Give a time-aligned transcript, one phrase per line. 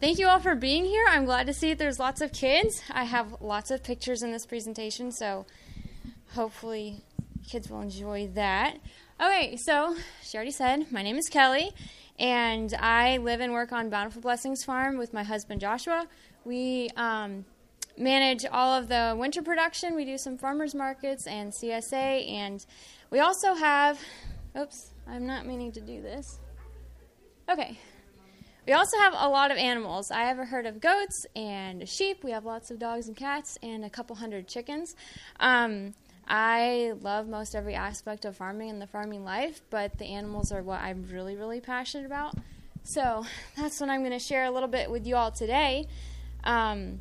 [0.00, 1.04] Thank you all for being here.
[1.08, 2.82] I'm glad to see there's lots of kids.
[2.88, 5.44] I have lots of pictures in this presentation, so
[6.34, 7.02] hopefully
[7.48, 8.76] kids will enjoy that.
[9.20, 11.72] Okay, so she already said, my name is Kelli,
[12.16, 16.06] and I live and work on Bountiful Blessings Farm with my husband Joshua.
[16.44, 17.44] We um,
[17.96, 19.96] manage all of the winter production.
[19.96, 22.64] We do some farmers markets and CSA, and
[23.10, 23.98] we also have.
[24.56, 26.38] Oops, I'm not meaning to do this.
[27.50, 27.78] Okay.
[28.68, 30.10] We also have a lot of animals.
[30.10, 32.22] I have a herd of goats and sheep.
[32.22, 34.94] We have lots of dogs and cats and a couple hundred chickens.
[35.40, 35.94] Um,
[36.28, 40.62] I love most every aspect of farming and the farming life, but the animals are
[40.62, 42.34] what I'm really, really passionate about.
[42.84, 43.24] So
[43.56, 45.86] that's what I'm going to share a little bit with you all today
[46.44, 47.00] um,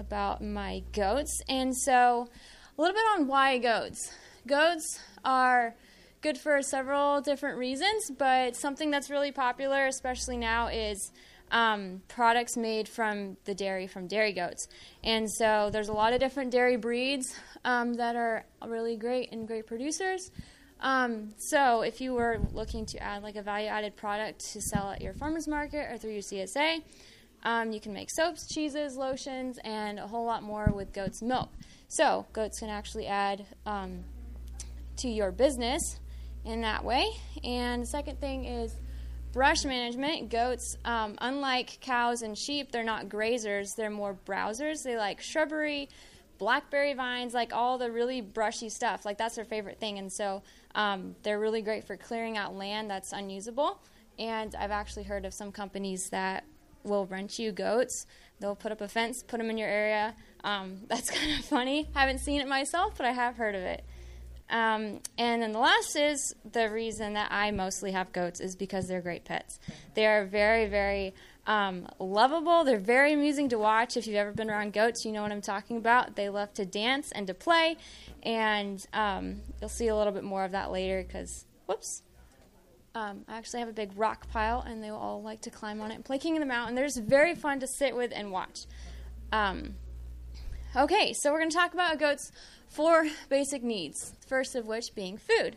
[0.00, 1.40] about my goats.
[1.48, 2.28] And so,
[2.76, 4.12] a little bit on why goats.
[4.48, 5.76] Goats are
[6.24, 11.12] good for several different reasons, but something that's really popular, especially now, is
[11.50, 14.66] um, products made from the dairy from dairy goats.
[15.02, 19.46] And so there's a lot of different dairy breeds um, that are really great and
[19.46, 20.30] great producers.
[20.80, 24.92] Um, so if you were looking to add like a value added product to sell
[24.92, 26.82] at your farmer's market or through your CSA,
[27.42, 31.50] um, you can make soaps, cheeses, lotions, and a whole lot more with goat's milk.
[31.88, 34.04] So goats can actually add um,
[34.96, 36.00] to your business
[36.44, 37.08] in that way.
[37.42, 38.74] And the second thing is
[39.32, 40.30] brush management.
[40.30, 44.82] Goats, um, unlike cows and sheep, they're not grazers, they're more browsers.
[44.82, 45.88] They like shrubbery,
[46.38, 49.04] blackberry vines, like all the really brushy stuff.
[49.04, 49.98] Like that's their favorite thing.
[49.98, 50.42] And so
[50.74, 53.80] um, they're really great for clearing out land that's unusable.
[54.18, 56.44] And I've actually heard of some companies that
[56.84, 58.06] will rent you goats.
[58.40, 60.14] They'll put up a fence, put them in your area.
[60.44, 61.88] Um, that's kind of funny.
[61.94, 63.84] Haven't seen it myself, but I have heard of it.
[64.50, 68.86] Um, and then the last is the reason that I mostly have goats is because
[68.86, 69.58] they're great pets.
[69.94, 71.14] They are very, very
[71.46, 72.64] um, lovable.
[72.64, 73.96] They're very amusing to watch.
[73.96, 76.16] If you've ever been around goats, you know what I'm talking about.
[76.16, 77.76] They love to dance and to play,
[78.22, 82.02] and um, you'll see a little bit more of that later because, whoops.
[82.96, 85.90] Um, I actually have a big rock pile, and they all like to climb on
[85.90, 86.76] it and play King of the Mountain.
[86.76, 88.66] They're just very fun to sit with and watch.
[89.32, 89.74] Um,
[90.76, 92.30] okay, so we're going to talk about goats
[92.74, 95.56] four basic needs, first of which being food.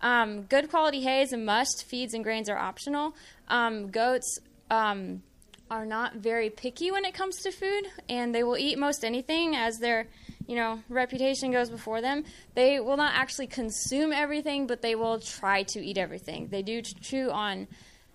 [0.00, 1.84] Um, good quality hay is a must.
[1.86, 3.14] Feeds and grains are optional.
[3.48, 4.38] Um, goats
[4.70, 5.22] um,
[5.70, 9.54] are not very picky when it comes to food, and they will eat most anything
[9.56, 10.06] as their
[10.46, 12.24] you know reputation goes before them.
[12.54, 16.48] They will not actually consume everything, but they will try to eat everything.
[16.48, 17.68] They do chew on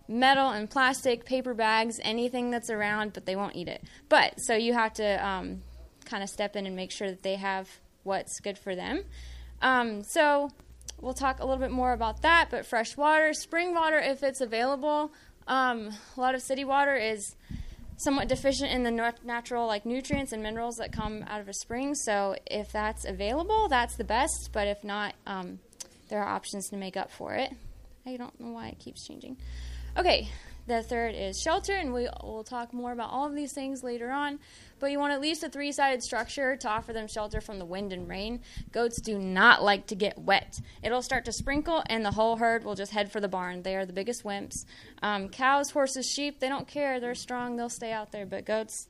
[0.07, 3.83] metal and plastic, paper bags, anything that's around, but they won't eat it.
[4.09, 5.61] But so you have to um,
[6.05, 7.69] kind of step in and make sure that they have
[8.09, 9.03] what's good for them.
[9.61, 10.49] Um, so
[10.99, 12.47] we'll talk a little bit more about that.
[12.49, 15.13] But fresh water, spring water, if it's available.
[15.47, 17.35] Um, a lot of city water is
[17.97, 21.95] somewhat deficient in the natural like nutrients and minerals that come out of a spring.
[21.95, 24.49] So if that's available, that's the best.
[24.51, 25.59] But if not, um,
[26.09, 27.51] there are options to make up for it.
[28.05, 29.37] I don't know why it keeps changing.
[29.97, 30.29] Okay,
[30.65, 34.11] the third is shelter, and we will talk more about all of these things later
[34.11, 34.39] on
[34.79, 37.65] but you want at least a three sided structure to offer them shelter from the
[37.65, 38.41] wind and rain.
[38.71, 40.59] Goats do not like to get wet.
[40.83, 43.63] It'll start to sprinkle, and the whole herd will just head for the barn.
[43.63, 44.65] They are the biggest wimps.
[45.01, 46.99] Um, cows, horses, sheep, they don't care.
[46.99, 48.87] They're strong, they'll stay out there, but goats,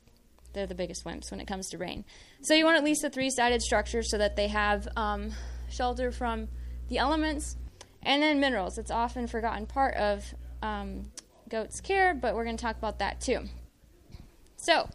[0.53, 2.05] they're the biggest wimps when it comes to rain.
[2.41, 5.31] So you want at least a three sided structure so that they have um,
[5.69, 6.47] shelter from
[6.87, 7.57] the elements.
[8.01, 8.77] And then minerals.
[8.77, 11.11] It's often forgotten part of um,
[11.49, 13.41] goats' care, but we're going to talk about that too.
[14.55, 14.89] So,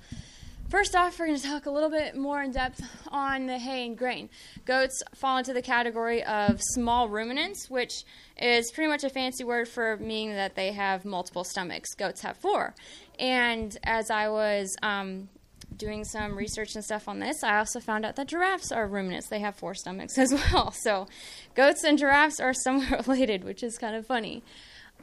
[0.75, 3.87] First off, we're going to talk a little bit more in depth on the hay
[3.87, 4.29] and grain.
[4.65, 7.93] Goats fall into the category of small ruminants, which
[8.37, 11.95] is pretty much a fancy word for meaning that they have multiple stomachs.
[11.95, 12.75] Goats have four.
[13.21, 15.29] And as I was um,
[15.77, 19.29] doing some research and stuff on this, I also found out that giraffes are ruminants.
[19.29, 20.73] They have four stomachs as well.
[20.73, 21.07] So
[21.55, 24.43] goats and giraffes are somewhat related, which is kind of funny.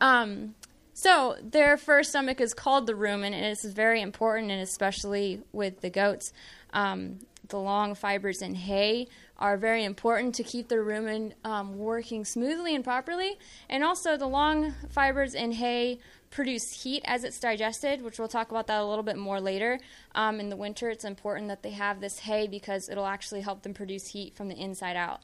[0.01, 0.55] Um,
[1.01, 5.81] so their first stomach is called the rumen, and it's very important, and especially with
[5.81, 6.31] the goats,
[6.73, 7.17] um,
[7.47, 9.07] the long fibers in hay
[9.39, 13.39] are very important to keep the rumen um, working smoothly and properly.
[13.67, 15.97] And also, the long fibers in hay
[16.29, 19.79] produce heat as it's digested, which we'll talk about that a little bit more later.
[20.13, 23.63] Um, in the winter, it's important that they have this hay because it'll actually help
[23.63, 25.21] them produce heat from the inside out.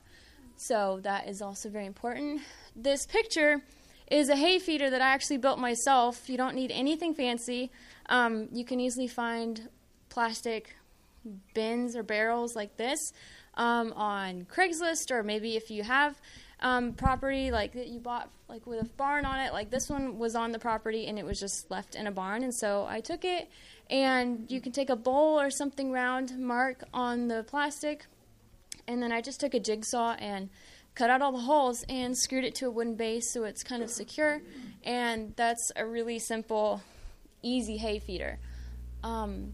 [0.55, 2.41] So that is also very important.
[2.75, 3.61] This picture
[4.09, 6.29] is a hay feeder that I actually built myself.
[6.29, 7.71] You don't need anything fancy.
[8.07, 9.69] Um, you can easily find
[10.09, 10.75] plastic
[11.53, 13.11] bins or barrels like this
[13.55, 16.19] um, on Craigslist, or maybe if you have
[16.59, 19.53] um, property like that you bought like with a barn on it.
[19.53, 22.43] Like this one was on the property and it was just left in a barn,
[22.43, 23.49] and so I took it.
[23.89, 28.05] And you can take a bowl or something round, mark on the plastic,
[28.87, 30.49] and then I just took a jigsaw and
[30.97, 33.83] cut out all the holes and screwed it to a wooden base so it's kind
[33.83, 34.41] of secure.
[34.83, 36.81] And that's a really simple,
[37.43, 38.39] easy hay feeder.
[39.03, 39.53] Um,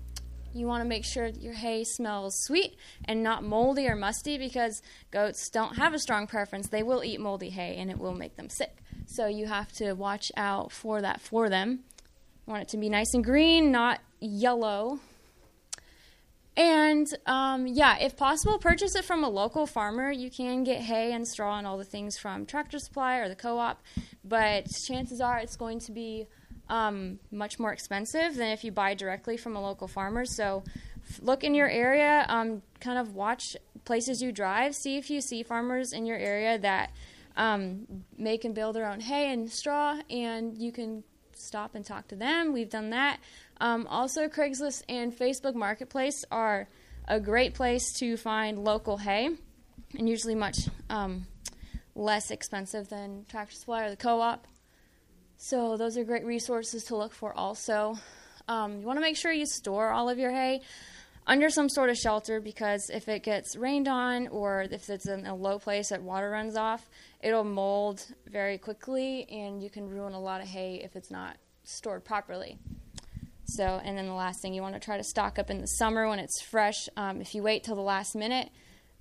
[0.54, 4.82] you want to make sure your hay smells sweet and not moldy or musty because
[5.12, 6.70] goats don't have a strong preference.
[6.70, 8.78] They will eat moldy hay and it will make them sick.
[9.06, 11.80] So you have to watch out for that for them.
[12.48, 15.00] You want it to be nice and green, not yellow.
[16.56, 20.12] And um, yeah, if possible, purchase it from a local farmer.
[20.12, 23.36] You can get hay and straw and all the things from Tractor Supply or the
[23.36, 23.82] co op,
[24.24, 26.28] but chances are it's going to be
[26.70, 30.26] um, much more expensive than if you buy directly from a local farmer.
[30.26, 30.64] So
[31.22, 35.44] look in your area, um, kind of watch places you drive, see if you see
[35.44, 36.92] farmers in your area that
[37.36, 41.04] um, make and build their own hay and straw, and you can
[41.36, 42.54] stop and talk to them.
[42.54, 43.20] We've done that.
[43.60, 46.68] Um, also, Craigslist and Facebook Marketplace are
[47.08, 49.30] a great place to find local hay,
[49.98, 50.58] and usually much
[50.90, 51.28] um,
[51.96, 54.48] less expensive than Tractor Supply or the co-op.
[55.38, 57.98] So those are great resources to look for also.
[58.48, 60.62] Um, you want to make sure you store all of your hay
[61.26, 65.26] under some sort of shelter because if it gets rained on or if it's in
[65.26, 66.90] a low place that water runs off,
[67.22, 71.38] it'll mold very quickly and you can ruin a lot of hay if it's not
[71.64, 72.58] stored properly.
[73.46, 75.68] So, and then the last thing, you want to try to stock up in the
[75.68, 76.88] summer when it's fresh.
[76.96, 78.50] Um, if you wait till the last minute,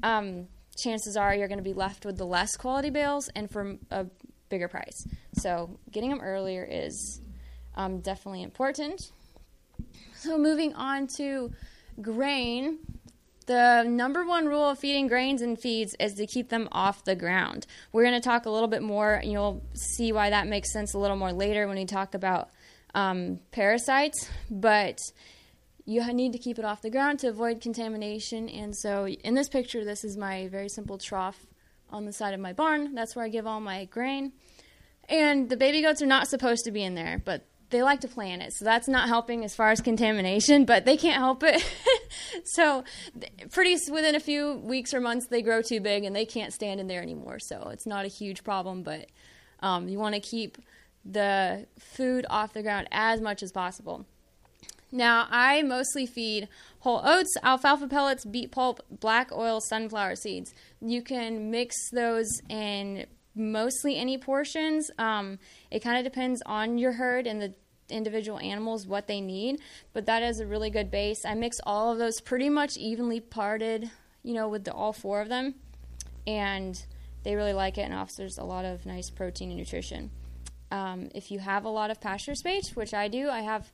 [0.02, 3.76] um, chances are you're going to be left with the less quality bales and for
[3.90, 4.06] a
[4.48, 5.06] bigger price.
[5.34, 7.20] So getting them earlier is
[7.74, 9.00] um, definitely important.
[10.14, 11.52] So moving on to
[12.00, 12.78] grain,
[13.46, 17.16] the number one rule of feeding grains and feeds is to keep them off the
[17.16, 17.66] ground.
[17.92, 20.94] We're going to talk a little bit more, and you'll see why that makes sense
[20.94, 22.50] a little more later when we talk about
[22.94, 24.28] um, parasites.
[24.50, 24.98] But
[25.84, 28.48] you need to keep it off the ground to avoid contamination.
[28.48, 31.46] And so, in this picture, this is my very simple trough
[31.90, 32.94] on the side of my barn.
[32.94, 34.32] That's where I give all my grain.
[35.08, 38.08] And the baby goats are not supposed to be in there, but they like to
[38.08, 38.52] play in it.
[38.52, 41.64] So that's not helping as far as contamination, but they can't help it.
[42.44, 42.84] so
[43.50, 46.78] pretty within a few weeks or months they grow too big and they can't stand
[46.78, 47.38] in there anymore.
[47.40, 49.06] So it's not a huge problem, but
[49.60, 50.58] um, you want to keep
[51.04, 54.06] the food off the ground as much as possible.
[54.90, 56.48] Now, I mostly feed
[56.80, 60.52] whole oats, alfalfa pellets, beet pulp, black oil, sunflower seeds.
[60.80, 64.90] You can mix those in mostly any portions.
[64.98, 65.38] Um,
[65.70, 67.54] it kind of depends on your herd and the
[67.88, 69.60] individual animals what they need,
[69.92, 71.24] but that is a really good base.
[71.24, 73.90] I mix all of those pretty much evenly parted,
[74.22, 75.54] you know, with the, all four of them,
[76.26, 76.74] and
[77.22, 80.10] they really like it and offers a lot of nice protein and nutrition.
[80.72, 83.70] Um, if you have a lot of pasture space, which I do, I have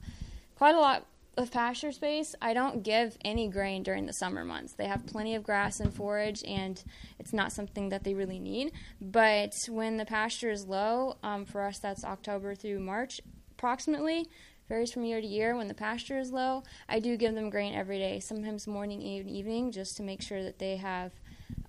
[0.57, 1.07] quite a lot
[1.37, 4.73] of pasture space, I don't give any grain during the summer months.
[4.73, 6.83] They have plenty of grass and forage, and
[7.21, 8.73] it's not something that they really need.
[9.01, 13.21] But when the pasture is low, um, for us that's October through March
[13.53, 14.27] approximately,
[14.69, 15.57] varies from year to year.
[15.57, 19.31] When the pasture is low, I do give them grain every day, sometimes morning and
[19.31, 21.13] evening, just to make sure that they have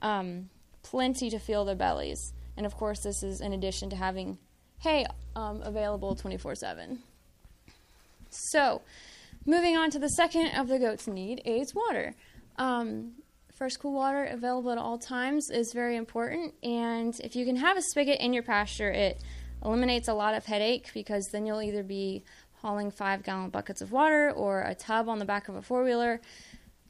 [0.01, 0.49] um,
[0.81, 2.33] plenty to fill their bellies.
[2.57, 4.39] And of course, this is in addition to having
[4.79, 5.05] hay
[5.35, 6.99] um, available 24 7.
[8.29, 8.81] So,
[9.45, 12.15] moving on to the second of the goat's need is water.
[12.57, 13.13] Um,
[13.55, 17.77] fresh, cool water available at all times is very important, and if you can have
[17.77, 19.21] a spigot in your pasture, it
[19.63, 22.23] eliminates a lot of headache because then you'll either be
[22.61, 25.83] hauling five gallon buckets of water or a tub on the back of a four
[25.83, 26.19] wheeler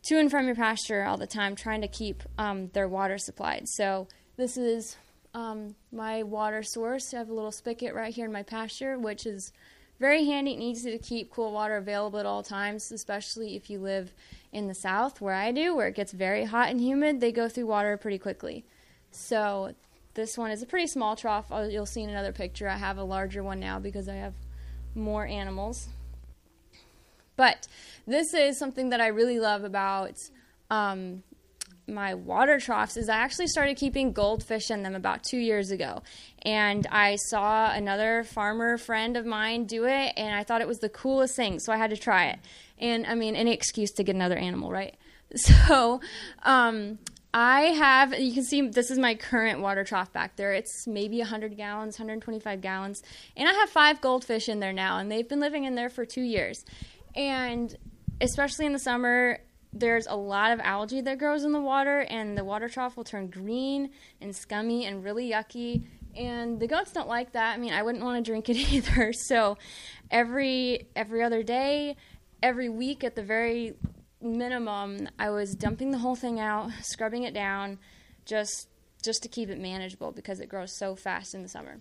[0.04, 3.68] to and from your pasture all the time, trying to keep um, their water supplied.
[3.68, 4.96] So, this is
[5.34, 7.14] um, my water source.
[7.14, 9.52] I have a little spigot right here in my pasture, which is
[10.00, 13.80] very handy and easy to keep cool water available at all times, especially if you
[13.80, 14.14] live
[14.52, 17.20] in the south, where I do, where it gets very hot and humid.
[17.20, 18.66] They go through water pretty quickly.
[19.12, 19.74] So
[20.14, 21.52] this one is a pretty small trough.
[21.70, 22.68] You'll see in another picture.
[22.68, 24.34] I have a larger one now because I have
[24.96, 25.90] more animals.
[27.36, 27.68] But
[28.06, 30.30] this is something that I really love about
[30.70, 31.24] um,
[31.90, 36.02] my water troughs is I actually started keeping goldfish in them about two years ago.
[36.44, 40.80] And I saw another farmer friend of mine do it, and I thought it was
[40.80, 42.40] the coolest thing, so I had to try it.
[42.78, 44.96] And I mean, any excuse to get another animal, right?
[45.36, 46.02] So,
[46.42, 46.98] um,
[47.34, 50.54] I have, you can see this is my current water trough back there.
[50.54, 53.04] It's maybe 100 gallons, 125 gallons.
[53.38, 56.06] And I have five goldfish in there now, and they've been living in there for
[56.06, 56.66] two years.
[57.16, 57.76] And
[58.20, 59.40] especially in the summer,
[59.72, 63.04] there's a lot of algae that grows in the water, and the water trough will
[63.04, 65.84] turn green and scummy and really yucky.
[66.16, 67.54] And the goats don't like that.
[67.54, 69.14] I mean, I wouldn't want to drink it either.
[69.14, 69.58] So,
[70.10, 71.96] every every other day,
[72.42, 73.76] every week at the very
[74.22, 77.80] minimum, I was dumping the whole thing out, scrubbing it down,
[78.26, 78.70] just
[79.04, 81.80] just to keep it manageable because it grows so fast in the summer.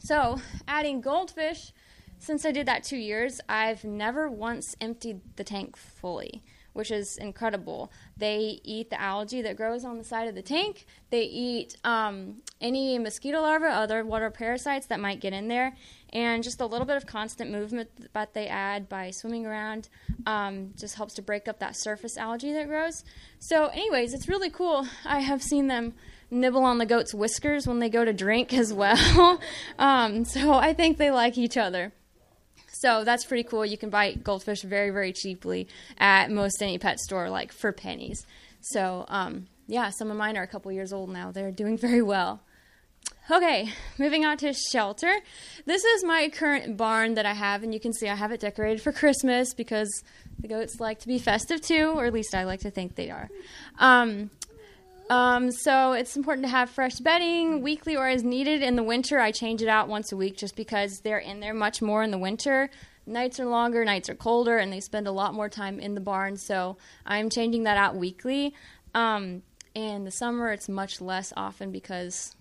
[0.00, 1.72] So, adding goldfish,
[2.18, 6.42] since I did that two years, I've never once emptied the tank fully,
[6.78, 7.90] which is incredible.
[8.16, 12.36] They eat the algae that grows on the side of the tank, they eat um,
[12.60, 15.74] any mosquito larvae, other water parasites that might get in there,
[16.12, 19.88] and just a little bit of constant movement that they add by swimming around
[20.24, 23.02] um, just helps to break up that surface algae that grows.
[23.40, 24.86] So, anyways, it's really cool.
[25.04, 25.94] I have seen them
[26.30, 29.40] nibble on the goat's whiskers when they go to drink as well.
[29.80, 31.92] um, so I think they like each other.
[32.80, 33.66] So that's pretty cool.
[33.66, 35.68] You can buy goldfish very, very cheaply
[35.98, 38.24] at most any pet store, like for pennies.
[38.60, 41.32] So, um, yeah, some of mine are a couple years old now.
[41.32, 42.40] They're doing very well.
[43.30, 45.12] Okay, moving on to shelter.
[45.66, 48.40] This is my current barn that I have, and you can see I have it
[48.40, 50.02] decorated for Christmas because
[50.38, 53.10] the goats like to be festive too, or at least I like to think they
[53.10, 53.28] are.
[53.78, 54.30] Um,
[55.10, 58.62] um, so it's important to have fresh bedding weekly or as needed.
[58.62, 61.54] In the winter, I change it out once a week just because they're in there
[61.54, 62.70] much more in the winter.
[63.06, 66.00] Nights are longer, nights are colder, and they spend a lot more time in the
[66.00, 66.36] barn.
[66.36, 68.54] So I'm changing that out weekly.
[68.94, 69.42] Um,
[69.74, 72.34] in the summer, it's much less often because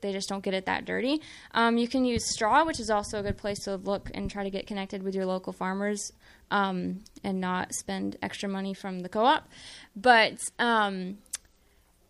[0.00, 1.20] they just don't get it that dirty.
[1.52, 4.44] Um, you can use straw, which is also a good place to look and try
[4.44, 6.12] to get connected with your local farmers
[6.50, 9.48] um, and not spend extra money from the co op.
[9.96, 11.18] But um,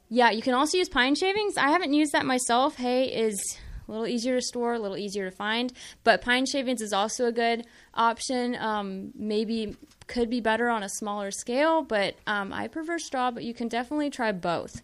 [0.08, 1.56] yeah, you can also use pine shavings.
[1.56, 2.76] I haven't used that myself.
[2.76, 3.38] Hay is
[3.86, 5.72] a little easier to store, a little easier to find,
[6.04, 8.54] but pine shavings is also a good option.
[8.56, 13.44] Um, maybe could be better on a smaller scale, but um, I prefer straw, but
[13.44, 14.82] you can definitely try both.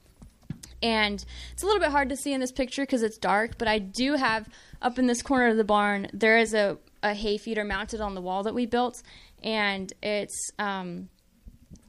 [0.82, 3.68] And it's a little bit hard to see in this picture because it's dark, but
[3.68, 4.48] I do have
[4.82, 8.14] up in this corner of the barn, there is a, a hay feeder mounted on
[8.14, 9.02] the wall that we built,
[9.42, 11.08] and it's um,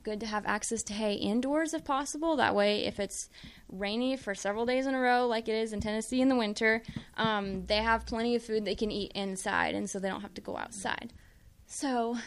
[0.06, 2.38] good to have access to hay indoors if possible.
[2.38, 3.28] That way, if it's
[3.68, 6.84] rainy for several days in a row, like it is in Tennessee in the winter,
[7.18, 10.36] um, they have plenty of food they can eat inside, and so they don't have
[10.36, 11.12] to go outside.
[11.66, 12.18] So,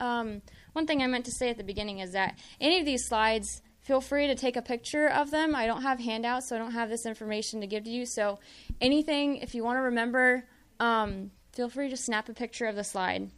[0.00, 3.06] um, one thing I meant to say at the beginning is that any of these
[3.06, 5.54] slides, feel free to take a picture of them.
[5.54, 8.04] I don't have handouts, so I don't have this information to give to you.
[8.04, 8.40] So,
[8.80, 10.44] anything, if you want to remember,
[10.80, 13.30] um, feel free to snap a picture of the slide.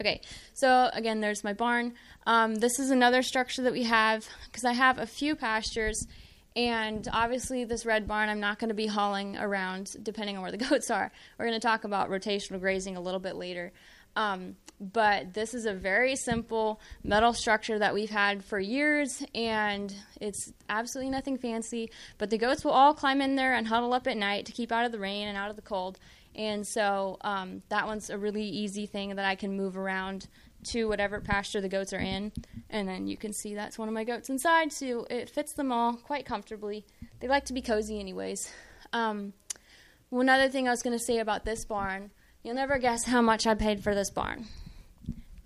[0.00, 0.20] Okay,
[0.52, 1.94] so again, there's my barn.
[2.26, 6.06] Um, this is another structure that we have because I have a few pastures,
[6.54, 10.52] and obviously, this red barn I'm not going to be hauling around depending on where
[10.52, 11.10] the goats are.
[11.38, 13.72] We're going to talk about rotational grazing a little bit later.
[14.16, 19.94] Um, but this is a very simple metal structure that we've had for years, and
[20.20, 21.90] it's absolutely nothing fancy.
[22.18, 24.72] But the goats will all climb in there and huddle up at night to keep
[24.72, 25.98] out of the rain and out of the cold.
[26.36, 30.28] And so um, that one's a really easy thing that I can move around
[30.64, 32.30] to whatever pasture the goats are in.
[32.70, 35.72] And then you can see that's one of my goats inside, so it fits them
[35.72, 36.84] all quite comfortably.
[37.20, 38.52] They like to be cozy, anyways.
[38.92, 39.32] Um,
[40.10, 42.10] one other thing I was going to say about this barn
[42.46, 44.46] you'll never guess how much I paid for this barn.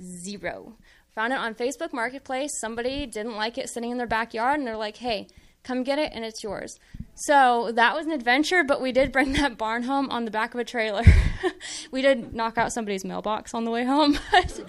[0.02, 0.74] Zero.
[1.14, 2.50] Found it on Facebook Marketplace.
[2.60, 5.26] Somebody didn't like it sitting in their backyard, and they're like, hey,
[5.62, 6.78] come get it, and it's yours.
[7.14, 10.54] So that was an adventure, but we did bring that barn home on the back
[10.54, 11.04] of a trailer.
[11.90, 14.64] we did knock out somebody's mailbox on the way home, but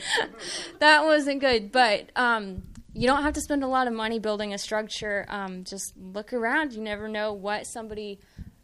[0.80, 1.72] that wasn't good.
[1.72, 5.26] But um, you don't have to spend a lot of money building a structure.
[5.30, 6.74] Um, just look around.
[6.74, 8.20] You never know what somebody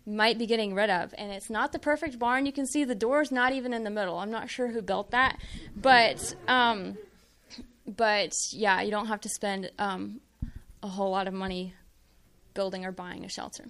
[0.05, 1.13] might be getting rid of.
[1.17, 2.45] And it's not the perfect barn.
[2.45, 4.17] You can see the door's not even in the middle.
[4.17, 5.37] I'm not sure who built that,
[5.75, 6.97] but um,
[7.85, 10.21] but yeah, you don't have to spend um,
[10.81, 11.73] a whole lot of money
[12.57, 13.65] building or buying a shelter.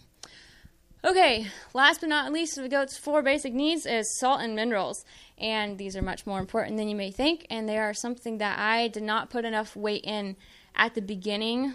[1.05, 5.05] Okay, last but not least of the goat's four basic needs is salt and minerals.
[5.37, 8.57] And these are much more important than you may think, and they are something that
[8.57, 10.35] I did not put enough weight in
[10.75, 11.73] at the beginning.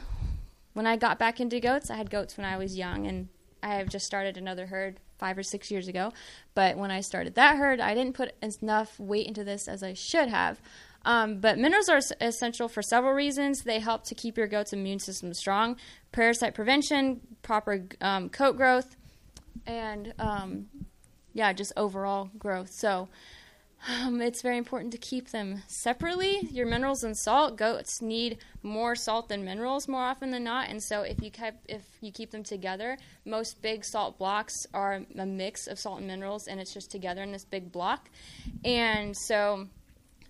[0.73, 3.29] When I got back into goats, I had goats when I was young, and
[3.63, 6.13] I have just started another herd five or six years ago.
[6.55, 9.95] But when I started that herd, I didn't put enough weight into this as I
[9.95, 10.61] should have.
[11.05, 13.63] Um, but minerals are essential for several reasons.
[13.63, 15.77] They help to keep your goat's immune system strong,
[16.13, 18.97] parasite prevention, proper um, coat growth,
[19.67, 20.67] and um,
[21.33, 22.71] yeah, just overall growth.
[22.71, 23.09] So
[23.89, 26.49] um, it's very important to keep them separately.
[26.53, 27.57] Your minerals and salt.
[27.57, 31.31] Goats need more salt than minerals more often than not, and so if you
[31.69, 36.07] if you keep them together, most big salt blocks are a mix of salt and
[36.07, 38.09] minerals, and it's just together in this big block,
[38.65, 39.67] and so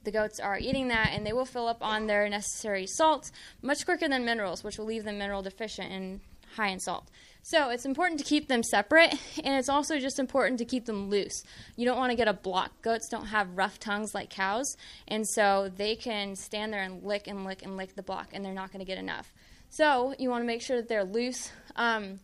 [0.05, 3.85] the goats are eating that and they will fill up on their necessary salts much
[3.85, 6.21] quicker than minerals, which will leave them mineral deficient and
[6.57, 7.09] high in salt.
[7.45, 11.11] So it's important to keep them separate, and it's also just important to keep them
[11.11, 11.43] loose.
[11.75, 12.71] You don't want to get a block.
[12.83, 14.77] Goats don't have rough tongues like cows,
[15.09, 18.45] and so they can stand there and lick and lick and lick the block, and
[18.45, 19.33] they're not going to get enough.
[19.71, 21.51] So you want to make sure that they're loose.
[21.75, 22.21] Um,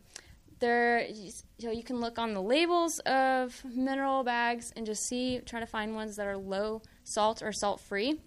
[0.58, 5.40] there, you know, you can look on the labels of mineral bags and just see,
[5.44, 8.20] try to find ones that are low salt or salt free.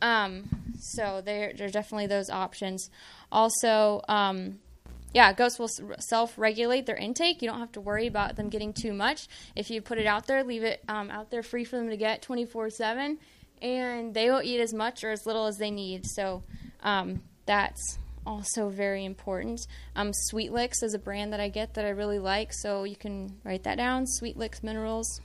[0.00, 0.48] Um,
[0.78, 2.90] so there, there are definitely those options.
[3.30, 4.58] Also, um,
[5.14, 5.68] yeah, goats will
[6.00, 7.42] self regulate their intake.
[7.42, 9.28] You don't have to worry about them getting too much.
[9.54, 11.96] If you put it out there, leave it um, out there free for them to
[11.96, 13.18] get 24 7,
[13.60, 16.06] and they will eat as much or as little as they need.
[16.06, 16.42] So
[16.82, 19.60] um, that's also very important.
[19.96, 23.36] Um, Sweetlix is a brand that I get that I really like, so you can
[23.44, 25.20] write that down Sweetlix Minerals.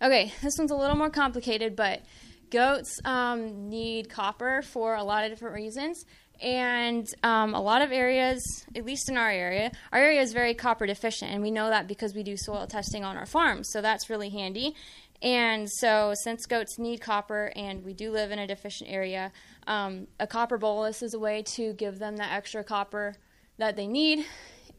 [0.00, 2.02] Okay, this one's a little more complicated, but
[2.50, 6.04] goats um, need copper for a lot of different reasons.
[6.40, 8.40] And um, a lot of areas,
[8.76, 11.88] at least in our area, our area is very copper deficient, and we know that
[11.88, 13.70] because we do soil testing on our farms.
[13.72, 14.76] So that's really handy.
[15.20, 19.32] And so, since goats need copper and we do live in a deficient area,
[19.68, 23.14] um, a copper bolus is a way to give them that extra copper
[23.58, 24.24] that they need.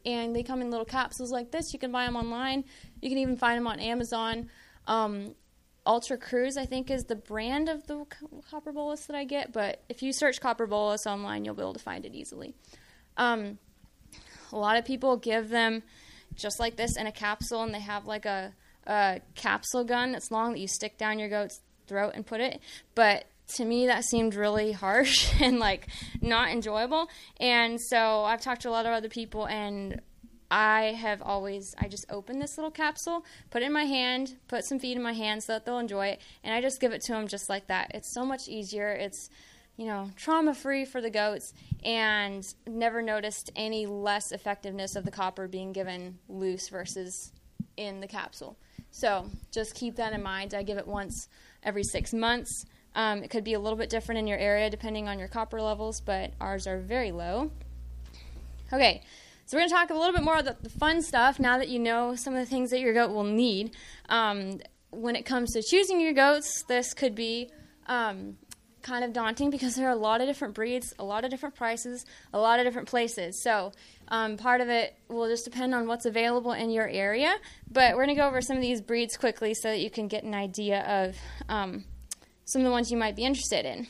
[0.04, 1.72] And they come in little capsules like this.
[1.74, 2.66] You can buy them online.
[3.00, 4.50] You can even find them on Amazon.
[4.88, 5.36] Um,
[5.86, 8.06] Ultra Cruz, I think, is the brand of the
[8.50, 9.54] copper bolus that I get.
[9.54, 12.56] But if you search copper bolus online, you'll be able to find it easily.
[13.16, 13.60] Um,
[14.52, 15.84] a lot of people give them
[16.34, 18.54] just like this in a capsule, and they have like a,
[18.88, 22.60] a capsule gun that's long that you stick down your goat's throat and put it.
[22.96, 23.26] But
[23.56, 25.88] to me that seemed really harsh and like
[26.22, 30.02] not enjoyable and so i've talked to a lot of other people and
[30.52, 34.66] I have always I just open this little capsule, put it in my hand, put
[34.66, 37.02] some feed in my hand so that they'll enjoy it, and I just give it
[37.02, 37.92] to them just like that.
[37.94, 38.90] It's so much easier.
[38.90, 39.30] It's
[39.78, 41.54] you know trauma free for the goats,
[41.84, 47.32] and never noticed any less effectiveness of the copper being given loose versus
[47.78, 48.58] in the capsule.
[48.92, 50.56] So just keep that in mind.
[50.56, 51.28] I give it once
[51.64, 52.66] every six months.
[53.00, 55.62] Um, it could be a little bit different in your area depending on your copper
[55.62, 57.50] levels, but ours are very low.
[58.74, 59.02] Okay.
[59.46, 61.70] So we're going to talk a little bit more about the fun stuff now that
[61.70, 63.72] you know some of the things that your goat will need.
[64.10, 67.50] Um, when it comes to choosing your goats, this could be
[67.88, 68.36] um,
[68.82, 71.56] kind of daunting because there are a lot of different breeds, a lot of different
[71.56, 73.42] prices, a lot of different places.
[73.42, 73.72] So
[74.10, 77.34] um, part of it will just depend on what's available in your area.
[77.72, 80.10] But we're going to go over some of these breeds quickly so that you can
[80.10, 81.16] get an idea of
[81.48, 81.86] um,
[82.50, 83.88] some of the ones you might be interested in.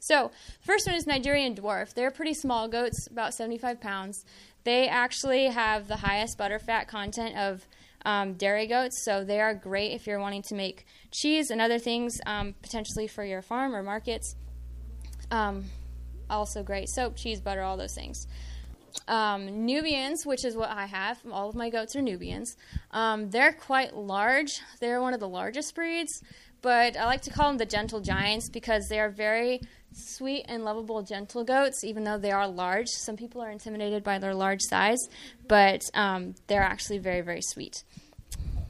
[0.00, 1.92] So, first one is Nigerian dwarf.
[1.94, 4.24] They're pretty small goats, about 75 pounds.
[4.64, 7.66] They actually have the highest butterfat content of
[8.04, 11.78] um, dairy goats, so they are great if you're wanting to make cheese and other
[11.78, 14.36] things um, potentially for your farm or markets.
[15.30, 15.64] Um,
[16.30, 18.26] also great soap, cheese, butter, all those things.
[19.06, 22.56] Um, Nubians, which is what I have, all of my goats are Nubians.
[22.90, 24.60] Um, they're quite large.
[24.80, 26.22] They're one of the largest breeds,
[26.60, 29.60] but I like to call them the gentle giants because they are very
[29.92, 32.88] sweet and lovable gentle goats, even though they are large.
[32.88, 34.98] Some people are intimidated by their large size,
[35.46, 37.84] but um, they're actually very, very sweet.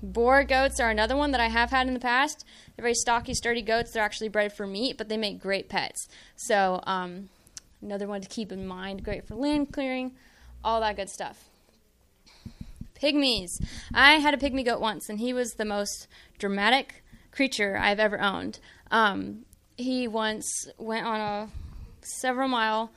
[0.03, 2.44] Boer goats are another one that I have had in the past.
[2.77, 3.90] They're very stocky, sturdy goats.
[3.90, 6.09] They're actually bred for meat, but they make great pets.
[6.37, 7.31] So, um,
[7.83, 9.03] another one to keep in mind.
[9.03, 10.12] Great for land clearing,
[10.62, 11.44] all that good stuff.
[13.03, 13.61] Pygmies.
[13.92, 16.07] I had a pygmy goat once, and he was the most
[16.38, 17.03] dramatic
[17.38, 18.59] creature I've ever owned.
[18.90, 19.44] Um,
[19.77, 21.48] he once went on a
[22.03, 22.90] several mile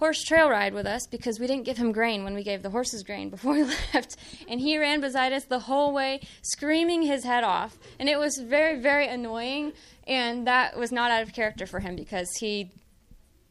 [0.00, 2.70] horse trail ride with us because we didn't give him grain when we gave the
[2.70, 3.62] horses grain before we
[3.94, 4.16] left.
[4.48, 7.78] And he ran beside us the whole way, screaming his head off.
[8.00, 9.72] And it was very, very annoying.
[10.04, 12.72] And that was not out of character for him because he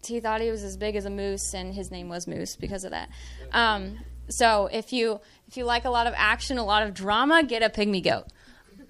[0.06, 2.84] he thought he was as big as a moose, and his name was Moose because
[2.84, 3.10] of that.
[3.54, 7.41] Um, so if you if you like a lot of action, a lot of drama,
[7.41, 8.28] get a pygmy goat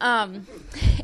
[0.01, 0.47] um,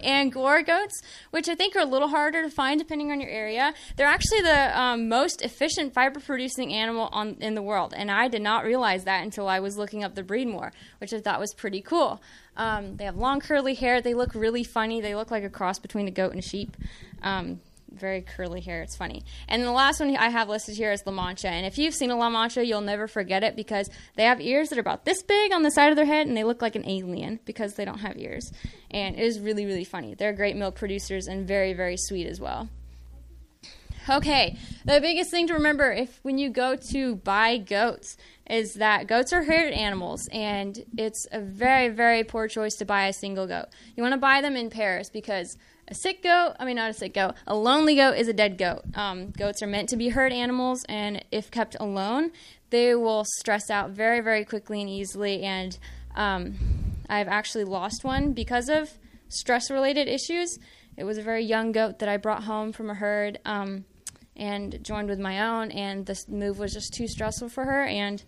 [0.04, 1.02] Angora goats,
[1.32, 3.74] which I think are a little harder to find depending on your area.
[3.96, 8.28] They're actually the um, most efficient fiber producing animal on, in the world, and I
[8.28, 11.40] did not realize that until I was looking up the breed more, which I thought
[11.40, 12.22] was pretty cool.
[12.58, 14.02] Um, they have long curly hair.
[14.02, 15.02] They look really funny.
[15.02, 16.76] They look like a cross between a goat and a sheep.
[17.92, 18.82] Very curly hair.
[18.82, 19.24] It's funny.
[19.48, 21.50] And the last one I have listed here is La Mancha.
[21.50, 24.70] And if you've seen a La Mancha, you'll never forget it because they have ears
[24.70, 26.76] that are about this big on the side of their head and they look like
[26.76, 28.52] an alien because they don't have ears.
[28.90, 30.14] And it is really, really funny.
[30.14, 32.70] They're great milk producers and very, very sweet as well.
[34.10, 38.18] Okay, the biggest thing to remember if when you go to buy goats
[38.50, 43.08] is that goats are herd animals and it's a very, very poor choice to buy
[43.08, 43.68] a single goat.
[43.96, 45.56] You want to buy them in pairs because
[45.92, 48.58] a sick goat, I mean, not a sick goat, a lonely goat is a dead
[48.58, 48.82] goat.
[48.96, 52.32] Um, goats are meant to be herd animals, and if kept alone,
[52.70, 55.44] they will stress out very, very quickly and easily.
[55.44, 55.78] And
[56.16, 56.56] um,
[57.10, 58.90] I've actually lost one because of
[59.28, 60.58] stress related issues.
[60.96, 63.84] It was a very young goat that I brought home from a herd um,
[64.38, 67.84] and joined with my own, and this move was just too stressful for her.
[67.84, 68.24] And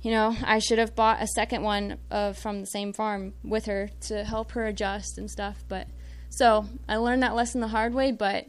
[0.00, 3.66] you know, I should have bought a second one uh, from the same farm with
[3.66, 5.64] her to help her adjust and stuff.
[5.68, 5.88] But
[6.30, 8.12] so I learned that lesson the hard way.
[8.12, 8.46] But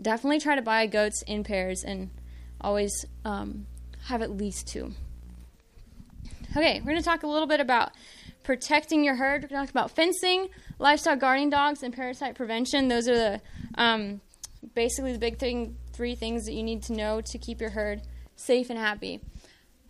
[0.00, 2.10] definitely try to buy goats in pairs and
[2.60, 3.66] always um,
[4.06, 4.92] have at least two.
[6.56, 7.92] Okay, we're going to talk a little bit about
[8.42, 9.42] protecting your herd.
[9.42, 12.88] We're going to talk about fencing, livestock guarding dogs, and parasite prevention.
[12.88, 13.40] Those are the
[13.74, 14.20] um,
[14.74, 18.02] basically the big thing, three things that you need to know to keep your herd
[18.36, 19.20] safe and happy.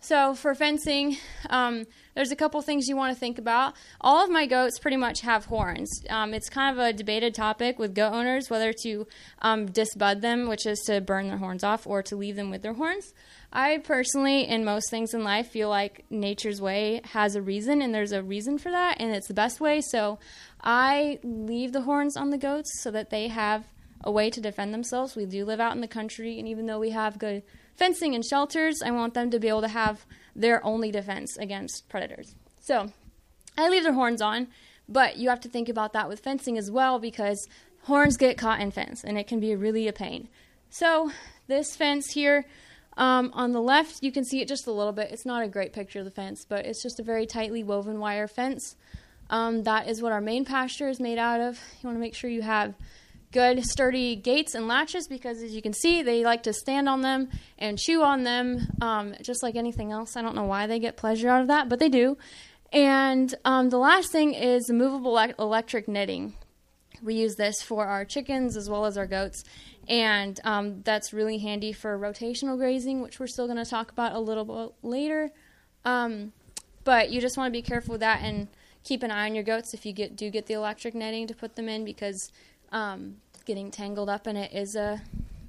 [0.01, 1.17] So for fencing,
[1.49, 1.85] um,
[2.15, 3.73] there's a couple things you want to think about.
[3.99, 5.89] All of my goats pretty much have horns.
[6.09, 9.07] Um, it's kind of a debated topic with goat owners whether to
[9.41, 12.61] um, disbud them, which is to burn their horns off, or to leave them with
[12.61, 13.13] their horns.
[13.51, 17.93] I personally, in most things in life, feel like nature's way has a reason, and
[17.93, 19.81] there's a reason for that, and it's the best way.
[19.81, 20.17] So
[20.61, 23.65] I leave the horns on the goats so that they have
[24.01, 25.15] a way to defend themselves.
[25.15, 27.43] We do live out in the country, and even though we have good
[27.79, 31.87] fencing and shelters, I want them to be able to have their only defense against
[31.89, 32.35] predators.
[32.59, 32.91] So
[33.57, 34.47] I leave their horns on,
[34.87, 37.47] but you have to think about that with fencing as well because
[37.83, 40.27] horns get caught in fence and it can be really a pain.
[40.69, 41.11] So
[41.47, 42.45] this fence here
[42.97, 45.11] um, on the left, you can see it just a little bit.
[45.11, 47.99] It's not a great picture of the fence, but it's just a very tightly woven
[47.99, 48.75] wire fence.
[49.29, 51.57] Um, that is what our main pasture is made out of.
[51.81, 52.75] You want to make sure you have
[53.31, 57.01] good sturdy gates and latches because as you can see they like to stand on
[57.01, 60.15] them and chew on them um, just like anything else.
[60.15, 62.17] I don't know why they get pleasure out of that but they do.
[62.71, 66.35] And um, the last thing is the movable electric netting
[67.01, 69.43] we use this for our chickens as well as our goats.
[69.87, 74.13] And um, that's really handy for rotational grazing which we're still going to talk about
[74.13, 75.31] a little bit later.
[75.85, 76.33] Um,
[76.83, 78.47] but you just want to be careful with that and
[78.83, 81.35] keep an eye on your goats if you get do get the electric netting to
[81.35, 82.31] put them in because
[82.71, 85.01] um, getting tangled up in it is a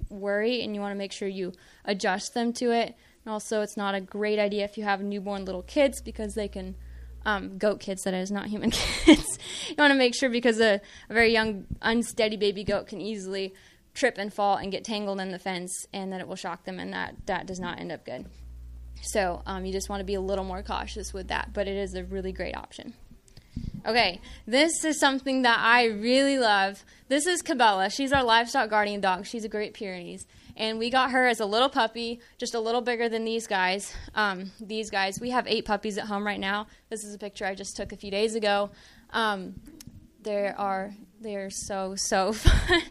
[0.09, 1.53] worry, and you want to make sure you
[1.85, 2.95] adjust them to it.
[3.25, 6.49] And also, it's not a great idea if you have newborn little kids because they
[6.49, 6.77] can.
[7.23, 8.71] Um, goat kids, that is, not human
[9.05, 9.39] kids.
[9.69, 10.81] you want to make sure because a,
[11.11, 13.53] a very young, unsteady baby goat can easily
[13.93, 16.79] trip and fall and get tangled in the fence, and then it will shock them,
[16.79, 18.25] and that that does not end up good.
[19.03, 21.77] So um, you just want to be a little more cautious with that, but it
[21.77, 22.95] is a really great option.
[23.87, 26.85] Okay, this is something that I really love.
[27.09, 27.91] This is Cabela.
[27.91, 29.27] She's our livestock guardian dog.
[29.27, 30.27] She's a Great Pyrenees.
[30.57, 33.95] And we got her as a little puppy, just a little bigger than these guys.
[34.15, 36.67] Um, these guys, we have eight puppies at home right now.
[36.91, 38.71] This is a picture I just took a few days ago.
[39.11, 39.55] Um,
[40.23, 42.83] they are they are so so fun.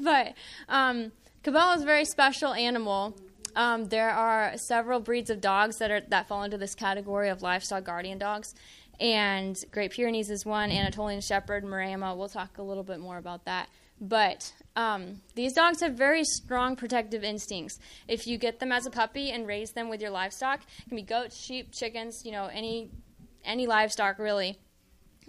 [0.00, 0.34] but
[0.68, 3.16] um, Cabela is a very special animal.
[3.56, 7.42] Um, there are several breeds of dogs that are that fall into this category of
[7.42, 8.54] livestock guardian dogs,
[9.00, 12.16] and Great Pyrenees is one, Anatolian Shepherd, Maremma.
[12.16, 13.68] We'll talk a little bit more about that.
[14.00, 17.78] But um, these dogs have very strong protective instincts.
[18.06, 20.96] If you get them as a puppy and raise them with your livestock, it can
[20.96, 22.90] be goats, sheep, chickens, you know, any
[23.44, 24.58] any livestock really.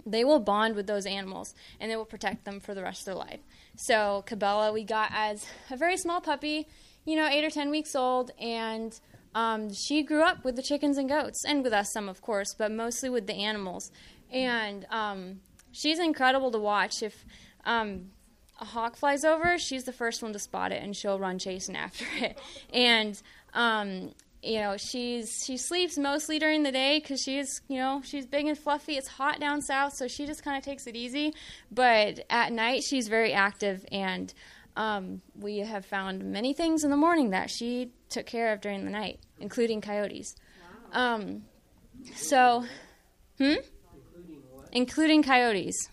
[0.06, 3.04] They will bond with those animals and they will protect them for the rest of
[3.06, 3.40] their life.
[3.76, 6.68] So Cabela we got as a very small puppy,
[7.04, 8.98] you know, eight or ten weeks old, and
[9.34, 12.54] um, she grew up with the chickens and goats, and with us some, of course,
[12.56, 13.90] but mostly with the animals.
[14.30, 15.40] And um,
[15.72, 17.02] she's incredible to watch.
[17.02, 17.24] If
[17.64, 18.10] um,
[18.58, 21.76] a hawk flies over, she's the first one to spot it, and she'll run chasing
[21.76, 22.40] after it.
[22.72, 23.20] And
[23.54, 24.12] um,
[24.42, 28.46] you know, she's she sleeps mostly during the day because she's you know she's big
[28.46, 28.96] and fluffy.
[28.96, 31.34] It's hot down south, so she just kind of takes it easy.
[31.70, 34.32] But at night, she's very active and
[34.76, 38.84] um, we have found many things in the morning that she took care of during
[38.84, 40.34] the night, including coyotes.
[40.92, 41.14] Wow.
[41.14, 41.42] Um,
[42.14, 42.64] so,
[43.38, 43.54] hmm?
[43.54, 45.88] Including, including coyotes.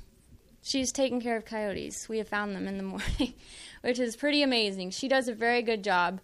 [0.61, 2.09] She's taking care of coyotes.
[2.09, 3.33] We have found them in the morning,
[3.81, 4.91] which is pretty amazing.
[4.91, 6.19] She does a very good job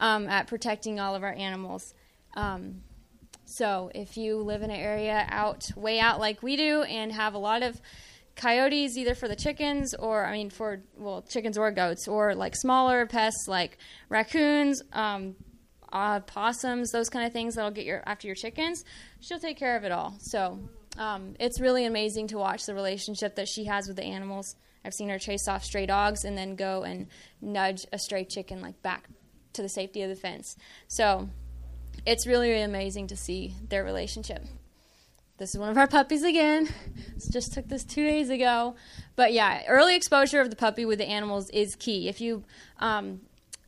[0.00, 1.94] um, at protecting all of our animals.
[2.34, 2.82] Um,
[3.46, 7.34] so, if you live in an area out, way out like we do, and have
[7.34, 7.80] a lot of
[8.36, 12.54] coyotes either for the chickens or I mean for well chickens or goats or like
[12.54, 15.34] smaller pests like raccoons, um,
[15.92, 18.84] uh, possums, those kind of things that'll get your after your chickens.
[19.20, 20.16] She'll take care of it all.
[20.20, 20.60] So
[20.98, 24.54] um, it's really amazing to watch the relationship that she has with the animals.
[24.84, 27.08] I've seen her chase off stray dogs and then go and
[27.40, 29.08] nudge a stray chicken like back
[29.54, 30.56] to the safety of the fence.
[30.86, 31.28] So
[32.06, 34.44] it's really, really amazing to see their relationship.
[35.38, 36.68] This is one of our puppies again.
[37.30, 38.74] Just took this two days ago.
[39.16, 42.08] But yeah, early exposure of the puppy with the animals is key.
[42.08, 42.44] If you
[42.78, 43.20] um,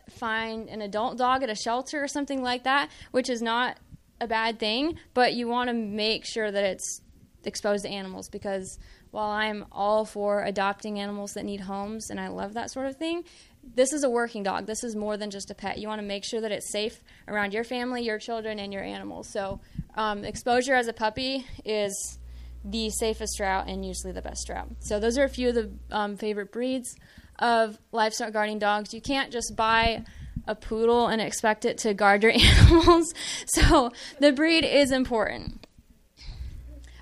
[0.09, 3.76] find an adult dog at a shelter or something like that, which is not
[4.20, 7.02] a bad thing, but you want to make sure that it's
[7.44, 8.78] exposed to animals because
[9.11, 12.96] while I'm all for adopting animals that need homes and I love that sort of
[12.96, 13.24] thing,
[13.62, 14.66] this is a working dog.
[14.66, 15.78] This is more than just a pet.
[15.78, 18.83] You want to make sure that it's safe around your family, your children, and your
[18.83, 19.28] animals.
[19.28, 19.61] So,
[19.94, 22.18] um, exposure as a puppy is
[22.64, 24.68] the safest route and usually the best route.
[24.81, 26.94] So, those are a few of the um, favorite breeds
[27.38, 28.92] of livestock guarding dogs.
[28.92, 30.05] You can't just buy
[30.46, 33.12] a poodle and expect it to guard your animals.
[33.46, 35.66] So, the breed is important.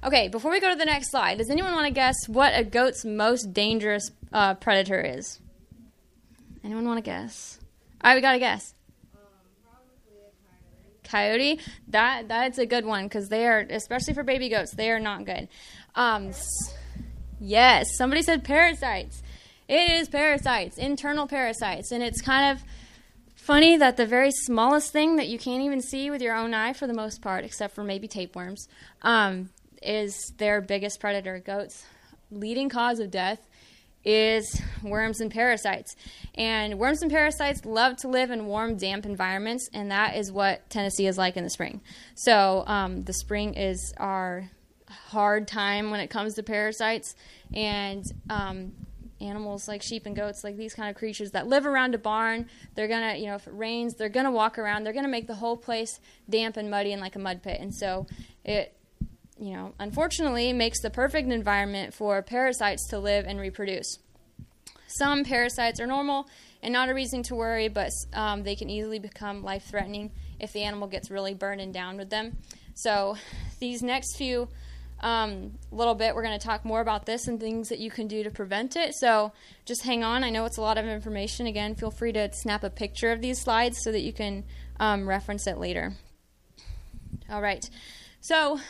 [0.04, 2.62] Okay, before we go to the next slide, does anyone want to guess what a
[2.62, 5.40] goat's most dangerous uh, predator is?
[6.62, 7.58] Anyone want to guess?
[8.02, 8.75] All right, we got to guess.
[11.06, 11.60] Coyote.
[11.88, 15.24] That that's a good one because they are, especially for baby goats, they are not
[15.24, 15.48] good.
[15.94, 16.32] Um,
[17.40, 19.22] yes, somebody said parasites.
[19.68, 22.64] It is parasites, internal parasites, and it's kind of
[23.34, 26.72] funny that the very smallest thing that you can't even see with your own eye,
[26.72, 28.68] for the most part, except for maybe tapeworms,
[29.02, 29.50] um,
[29.82, 31.38] is their biggest predator.
[31.38, 31.84] Goats,
[32.30, 33.46] leading cause of death
[34.06, 35.96] is worms and parasites.
[36.36, 40.70] And worms and parasites love to live in warm, damp environments, and that is what
[40.70, 41.82] Tennessee is like in the spring.
[42.14, 44.48] So um, the spring is our
[44.88, 47.16] hard time when it comes to parasites,
[47.52, 48.72] and um,
[49.20, 52.48] animals like sheep and goats, like these kind of creatures that live around a barn,
[52.74, 55.34] they're gonna, you know, if it rains, they're gonna walk around, they're gonna make the
[55.34, 55.98] whole place
[56.30, 57.58] damp and muddy and like a mud pit.
[57.60, 58.06] And so
[58.44, 58.75] it
[59.38, 63.98] you know, unfortunately makes the perfect environment for parasites to live and reproduce.
[64.86, 66.28] Some parasites are normal
[66.62, 70.52] and not a reason to worry, but um, they can easily become life threatening if
[70.52, 72.38] the animal gets really burned down with them.
[72.74, 73.16] So,
[73.58, 74.48] these next few
[75.00, 78.06] um, little bit, we're going to talk more about this and things that you can
[78.06, 78.94] do to prevent it.
[78.94, 79.32] So,
[79.64, 80.24] just hang on.
[80.24, 81.46] I know it's a lot of information.
[81.46, 84.44] Again, feel free to snap a picture of these slides so that you can
[84.78, 85.94] um, reference it later.
[87.30, 87.64] All right.
[88.20, 88.60] So,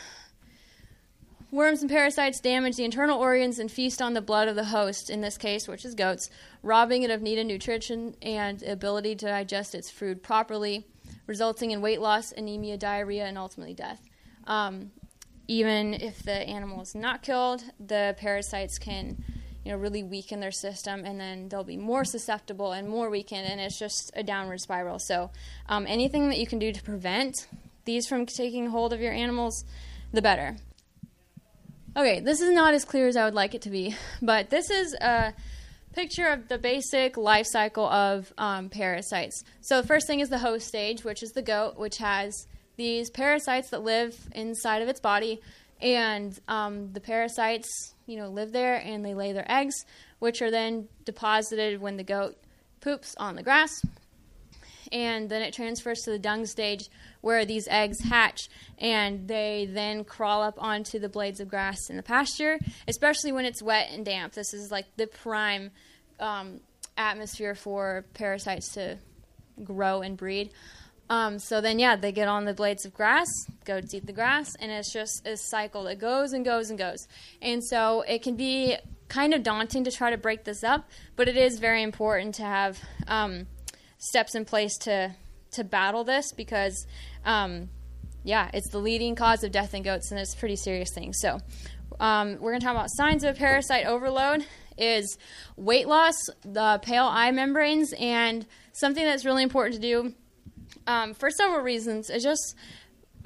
[1.49, 5.09] Worms and parasites damage the internal organs and feast on the blood of the host,
[5.09, 6.29] in this case, which is goats,
[6.61, 10.85] robbing it of needed nutrition and ability to digest its food properly,
[11.25, 14.01] resulting in weight loss, anemia, diarrhea, and ultimately death.
[14.45, 14.91] Um,
[15.47, 19.23] even if the animal is not killed, the parasites can
[19.63, 23.45] you know really weaken their system and then they'll be more susceptible and more weakened
[23.45, 25.29] and it's just a downward spiral so
[25.67, 27.47] um, anything that you can do to prevent
[27.83, 29.65] these from taking hold of your animals
[30.13, 30.55] the better
[31.97, 34.69] Okay, this is not as clear as I would like it to be, but this
[34.69, 35.33] is a
[35.93, 39.43] picture of the basic life cycle of um, parasites.
[39.61, 43.09] So the first thing is the host stage, which is the goat, which has these
[43.09, 45.41] parasites that live inside of its body,
[45.81, 49.83] and um, the parasites, you know, live there and they lay their eggs,
[50.19, 52.37] which are then deposited when the goat
[52.79, 53.71] poops on the grass,
[54.91, 56.89] and then it transfers to the dung stage
[57.21, 61.97] where these eggs hatch and they then crawl up onto the blades of grass in
[61.97, 64.33] the pasture, especially when it's wet and damp.
[64.33, 65.71] This is like the prime
[66.19, 66.59] um,
[66.97, 68.97] atmosphere for parasites to
[69.63, 70.51] grow and breed.
[71.09, 73.27] Um, so then, yeah, they get on the blades of grass,
[73.63, 77.07] goats eat the grass, and it's just a cycle that goes and goes and goes.
[77.41, 78.75] And so it can be
[79.07, 82.43] kind of daunting to try to break this up, but it is very important to
[82.43, 83.47] have um,
[83.97, 85.15] steps in place to
[85.49, 86.85] to battle this because,
[87.25, 87.69] um,
[88.23, 91.13] yeah, it's the leading cause of death in goats, and it's a pretty serious thing.
[91.13, 91.39] So,
[91.99, 94.45] um, we're going to talk about signs of a parasite overload.
[94.77, 95.17] Is
[95.55, 100.13] weight loss, the pale eye membranes, and something that's really important to do
[100.85, 102.55] um, for several reasons is just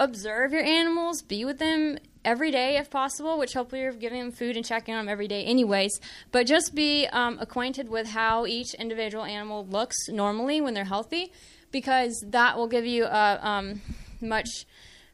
[0.00, 4.32] observe your animals, be with them every day if possible, which hopefully you're giving them
[4.32, 6.00] food and checking on them every day, anyways.
[6.30, 11.32] But just be um, acquainted with how each individual animal looks normally when they're healthy,
[11.70, 13.80] because that will give you a um,
[14.20, 14.48] much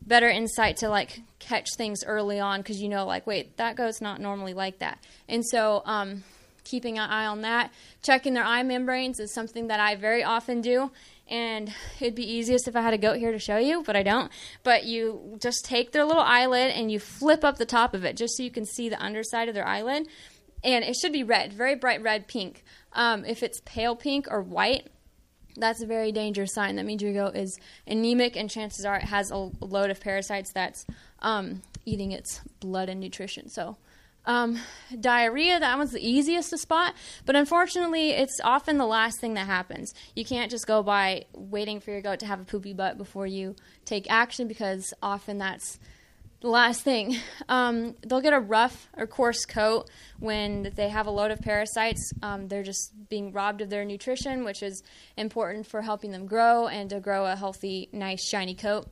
[0.02, 4.00] better insight to like catch things early on because you know like wait that goat's
[4.00, 6.22] not normally like that and so um,
[6.64, 10.60] keeping an eye on that checking their eye membranes is something that i very often
[10.60, 10.90] do
[11.28, 14.02] and it'd be easiest if I had a goat here to show you, but I
[14.02, 14.30] don't.
[14.62, 18.16] But you just take their little eyelid and you flip up the top of it
[18.16, 20.06] just so you can see the underside of their eyelid.
[20.64, 22.64] And it should be red, very bright red pink.
[22.92, 24.88] Um, if it's pale pink or white,
[25.56, 26.76] that's a very dangerous sign.
[26.76, 30.52] That means your goat is anemic, and chances are it has a load of parasites
[30.52, 30.86] that's
[31.20, 33.48] um, eating its blood and nutrition.
[33.48, 33.76] So
[34.28, 34.58] um,
[35.00, 39.46] diarrhea, that one's the easiest to spot, but unfortunately, it's often the last thing that
[39.46, 39.94] happens.
[40.14, 43.26] You can't just go by waiting for your goat to have a poopy butt before
[43.26, 45.80] you take action because often that's
[46.42, 47.16] the last thing,
[47.48, 49.88] um, they'll get a rough or coarse coat
[50.20, 52.12] when they have a load of parasites.
[52.22, 54.82] Um, they're just being robbed of their nutrition, which is
[55.16, 58.88] important for helping them grow and to grow a healthy, nice, shiny coat.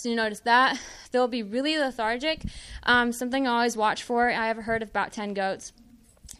[0.00, 2.42] So you notice that they'll be really lethargic.
[2.84, 4.30] Um, something I always watch for.
[4.30, 5.72] I have herd of about ten goats,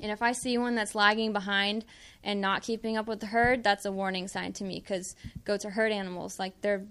[0.01, 1.85] and if I see one that's lagging behind
[2.25, 5.65] and not keeping up with the herd, that's a warning sign to me because goats
[5.67, 6.39] are herd animals.
[6.39, 6.87] Like they're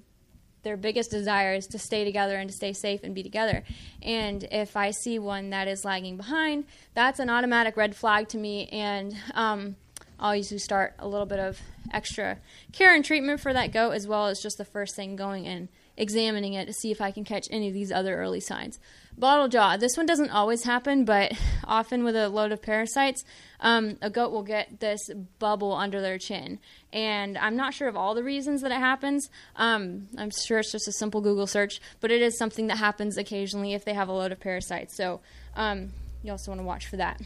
[0.61, 3.63] their biggest desire is to stay together and to stay safe and be together.
[4.01, 8.37] And if I see one that is lagging behind, that's an automatic red flag to
[8.37, 8.67] me.
[8.67, 9.77] And um,
[10.19, 11.61] I'll usually start a little bit of
[11.93, 12.39] extra
[12.73, 15.69] care and treatment for that goat, as well as just the first thing going and
[15.99, 18.79] examining it to see if I can catch any of these other early signs.
[19.17, 19.75] Bottle jaw.
[19.75, 21.33] This one doesn't always happen, but
[21.65, 23.23] often with a load of parasites,
[23.59, 25.01] um, a goat will get this
[25.37, 26.59] bubble under their chin.
[26.93, 29.29] And I'm not sure of all the reasons that it happens.
[29.57, 33.17] Um, I'm sure it's just a simple Google search, but it is something that happens
[33.17, 34.95] occasionally if they have a load of parasites.
[34.95, 35.19] So
[35.55, 35.91] um,
[36.23, 37.21] you also want to watch for that.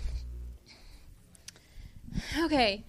[2.39, 2.83] Okay,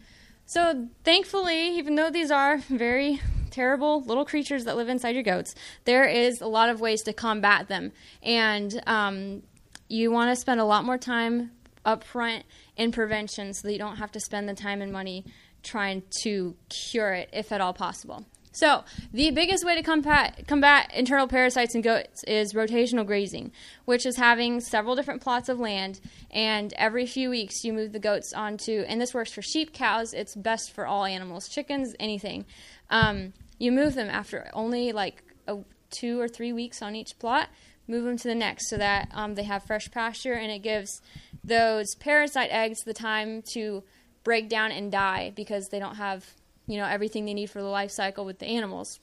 [0.46, 3.20] so thankfully, even though these are very
[3.54, 7.12] terrible little creatures that live inside your goats, there is a lot of ways to
[7.12, 7.92] combat them.
[8.22, 9.42] And um,
[9.88, 11.50] you want to spend a lot more time
[11.84, 12.44] up front
[12.76, 15.24] in prevention so that you don't have to spend the time and money
[15.62, 18.24] trying to cure it if at all possible.
[18.52, 23.50] So, the biggest way to combat, combat internal parasites in goats is rotational grazing,
[23.84, 27.98] which is having several different plots of land, and every few weeks you move the
[27.98, 32.44] goats onto, and this works for sheep, cows, it's best for all animals, chickens, anything.
[32.90, 35.58] Um, you move them after only like a,
[35.90, 37.48] two or three weeks on each plot,
[37.86, 41.00] move them to the next so that um, they have fresh pasture and it gives
[41.42, 43.82] those parasite eggs the time to
[44.22, 46.24] break down and die because they don't have
[46.66, 48.98] you know everything they need for the life cycle with the animals.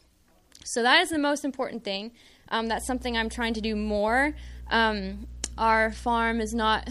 [0.64, 2.12] So that is the most important thing.
[2.50, 4.36] Um, that's something I'm trying to do more.
[4.70, 6.90] Um, our farm is not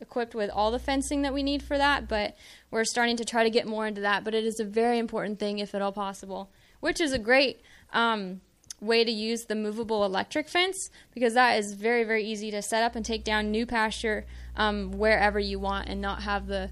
[0.00, 2.36] equipped with all the fencing that we need for that, but
[2.70, 4.24] we're starting to try to get more into that.
[4.24, 6.50] But it is a very important thing, if at all possible
[6.82, 8.40] which is a great um,
[8.80, 12.82] way to use the movable electric fence because that is very, very easy to set
[12.82, 16.70] up and take down new pasture um, wherever you want and not have the,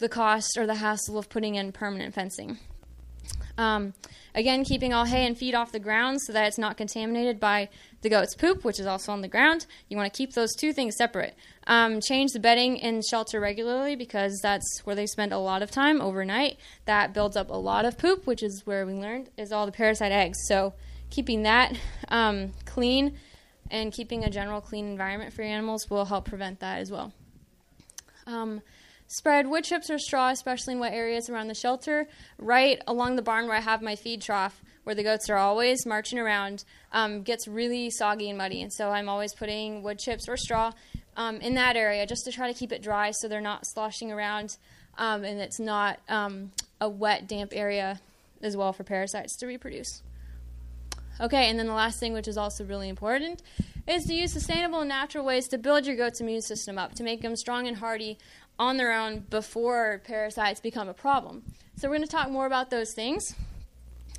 [0.00, 2.58] the cost or the hassle of putting in permanent fencing.
[3.58, 3.92] Um,
[4.34, 7.68] again, keeping all hay and feed off the ground so that it's not contaminated by
[8.00, 9.66] the goat's poop, which is also on the ground.
[9.88, 11.34] You want to keep those two things separate.
[11.66, 15.70] Um, change the bedding in shelter regularly because that's where they spend a lot of
[15.72, 16.56] time overnight.
[16.84, 19.72] That builds up a lot of poop, which is where we learned is all the
[19.72, 20.38] parasite eggs.
[20.46, 20.74] So
[21.10, 21.76] keeping that
[22.08, 23.18] um, clean
[23.70, 27.12] and keeping a general clean environment for your animals will help prevent that as well.
[28.26, 28.62] Um,
[29.10, 32.06] Spread wood chips or straw, especially in wet areas around the shelter,
[32.38, 35.86] right along the barn where I have my feed trough, where the goats are always
[35.86, 38.60] marching around, um, gets really soggy and muddy.
[38.60, 40.72] And so I'm always putting wood chips or straw
[41.16, 44.12] um, in that area just to try to keep it dry so they're not sloshing
[44.12, 44.58] around
[44.98, 48.00] um, and it's not um, a wet, damp area
[48.42, 50.02] as well for parasites to reproduce.
[51.20, 53.42] Okay, and then the last thing, which is also really important,
[53.88, 57.02] is to use sustainable and natural ways to build your goat's immune system up, to
[57.02, 58.18] make them strong and hardy
[58.58, 61.42] on their own before parasites become a problem.
[61.76, 63.34] So we're going to talk more about those things.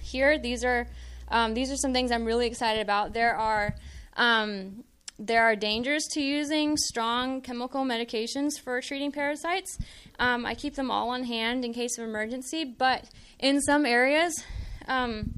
[0.02, 0.88] Here, these are
[1.32, 3.13] um, these are some things I'm really excited about.
[3.13, 3.75] There are
[4.15, 4.84] um,
[5.19, 9.78] there are dangers to using strong chemical medications for treating parasites.
[10.17, 14.43] Um, I keep them all on hand in case of emergency, but in some areas,
[14.88, 15.34] um,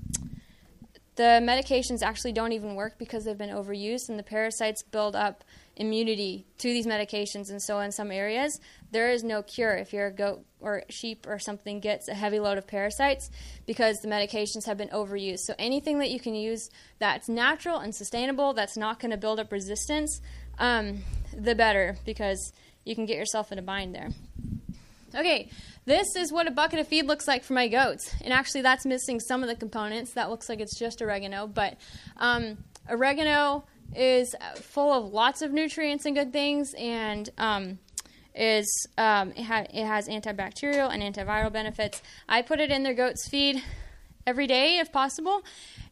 [1.16, 5.44] the medications actually don't even work because they've been overused and the parasites build up
[5.76, 7.50] immunity to these medications.
[7.50, 8.60] And so, in some areas,
[8.92, 12.58] there is no cure if your goat or sheep or something gets a heavy load
[12.58, 13.30] of parasites
[13.66, 15.40] because the medications have been overused.
[15.40, 19.40] So, anything that you can use that's natural and sustainable, that's not going to build
[19.40, 20.22] up resistance,
[20.60, 21.00] um,
[21.36, 24.10] the better because you can get yourself in a bind there.
[25.14, 25.50] Okay,
[25.86, 28.14] this is what a bucket of feed looks like for my goats.
[28.22, 30.14] And actually, that's missing some of the components.
[30.14, 31.48] That looks like it's just oregano.
[31.48, 31.78] But
[32.18, 32.58] um,
[32.90, 37.80] oregano is full of lots of nutrients and good things, and um,
[38.36, 42.02] is um, it, ha- it, has antibacterial and antiviral benefits.
[42.30, 43.62] I put it in their goat's feed
[44.26, 45.42] every day if possible,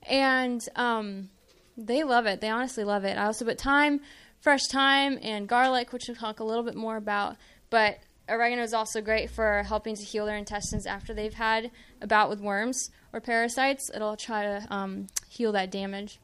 [0.03, 1.29] and um,
[1.77, 2.41] they love it.
[2.41, 3.17] They honestly love it.
[3.17, 4.01] I also put thyme,
[4.39, 7.35] fresh thyme, and garlic, which we'll talk a little bit more about.
[7.69, 7.99] But
[8.29, 12.29] oregano is also great for helping to heal their intestines after they've had a bout
[12.29, 13.89] with worms or parasites.
[13.93, 16.19] It'll try to um, heal that damage.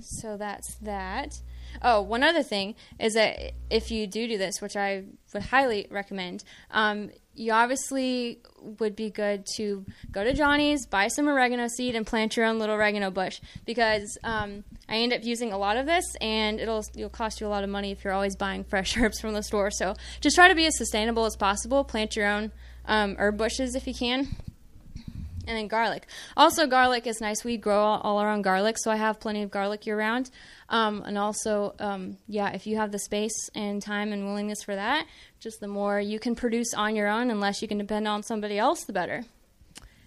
[0.00, 1.40] So that's that.
[1.82, 5.86] Oh, one other thing is that if you do do this, which I would highly
[5.90, 11.94] recommend, um, you obviously would be good to go to Johnny's, buy some oregano seed,
[11.94, 15.76] and plant your own little oregano bush because um, I end up using a lot
[15.76, 18.64] of this, and it'll it'll cost you a lot of money if you're always buying
[18.68, 19.70] fresh herbs from the store.
[19.70, 21.84] So just try to be as sustainable as possible.
[21.84, 22.52] Plant your own
[22.86, 24.36] um, herb bushes if you can.
[25.48, 26.06] And then garlic.
[26.36, 27.42] Also, garlic is nice.
[27.42, 30.30] We grow all, all around garlic, so I have plenty of garlic year round.
[30.68, 34.74] Um, and also, um, yeah, if you have the space and time and willingness for
[34.74, 35.06] that,
[35.40, 38.58] just the more you can produce on your own, unless you can depend on somebody
[38.58, 39.24] else, the better.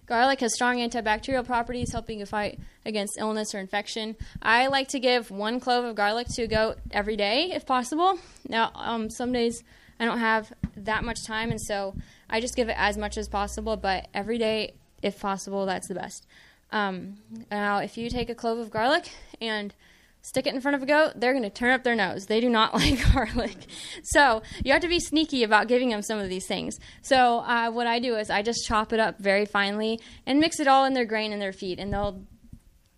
[0.05, 4.15] Garlic has strong antibacterial properties, helping you fight against illness or infection.
[4.43, 8.19] I like to give one clove of garlic to a goat every day, if possible.
[8.47, 9.63] Now, um, some days
[9.99, 11.95] I don't have that much time, and so
[12.29, 15.95] I just give it as much as possible, but every day, if possible, that's the
[15.95, 16.25] best.
[16.71, 17.17] Um,
[17.49, 19.73] now, if you take a clove of garlic and
[20.21, 22.27] stick it in front of a goat, they're going to turn up their nose.
[22.27, 23.57] They do not like garlic.
[24.03, 26.79] So you have to be sneaky about giving them some of these things.
[27.01, 30.59] So uh, what I do is I just chop it up very finely and mix
[30.59, 32.23] it all in their grain and their feed, and they'll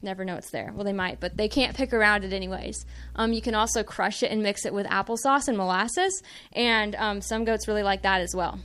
[0.02, 0.72] never know it's there.
[0.74, 2.86] Well, they might, but they can't pick around it anyways.
[3.16, 7.22] Um, you can also crush it and mix it with applesauce and molasses, and um,
[7.22, 8.60] some goats really like that as well.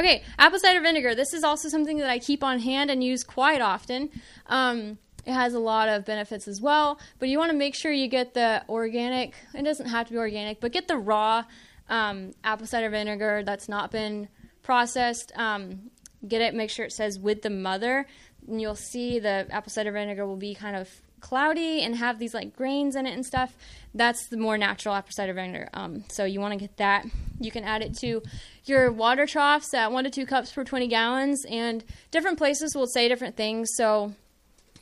[0.00, 1.14] Okay, apple cider vinegar.
[1.14, 4.08] This is also something that I keep on hand and use quite often.
[4.46, 4.96] Um,
[5.26, 8.08] it has a lot of benefits as well, but you want to make sure you
[8.08, 9.34] get the organic.
[9.52, 11.44] It doesn't have to be organic, but get the raw
[11.90, 14.28] um, apple cider vinegar that's not been
[14.62, 15.32] processed.
[15.36, 15.90] Um,
[16.26, 16.54] get it.
[16.54, 18.06] Make sure it says with the mother,
[18.48, 20.88] and you'll see the apple cider vinegar will be kind of
[21.20, 23.56] cloudy and have these like grains in it and stuff.
[23.94, 25.68] That's the more natural apple cider vinegar.
[25.74, 27.06] Um, so you want to get that.
[27.40, 28.22] You can add it to
[28.64, 32.86] your water troughs at one to two cups per 20 gallons, and different places will
[32.86, 33.68] say different things.
[33.74, 34.14] So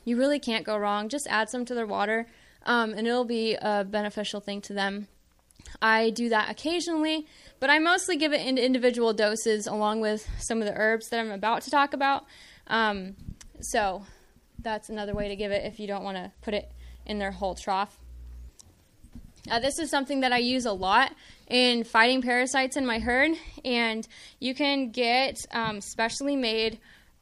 [0.05, 1.09] you really can't go wrong.
[1.09, 2.27] Just add some to their water,
[2.65, 5.07] um, and it'll be a beneficial thing to them.
[5.81, 7.27] I do that occasionally,
[7.59, 11.19] but I mostly give it in individual doses along with some of the herbs that
[11.19, 12.25] I'm about to talk about.
[12.67, 13.15] Um,
[13.61, 14.03] so
[14.61, 16.71] that's another way to give it if you don't want to put it
[17.05, 17.97] in their whole trough.
[19.49, 21.13] Uh, this is something that I use a lot
[21.47, 23.31] in fighting parasites in my herd,
[23.63, 24.07] and
[24.39, 26.79] you can get um, specially made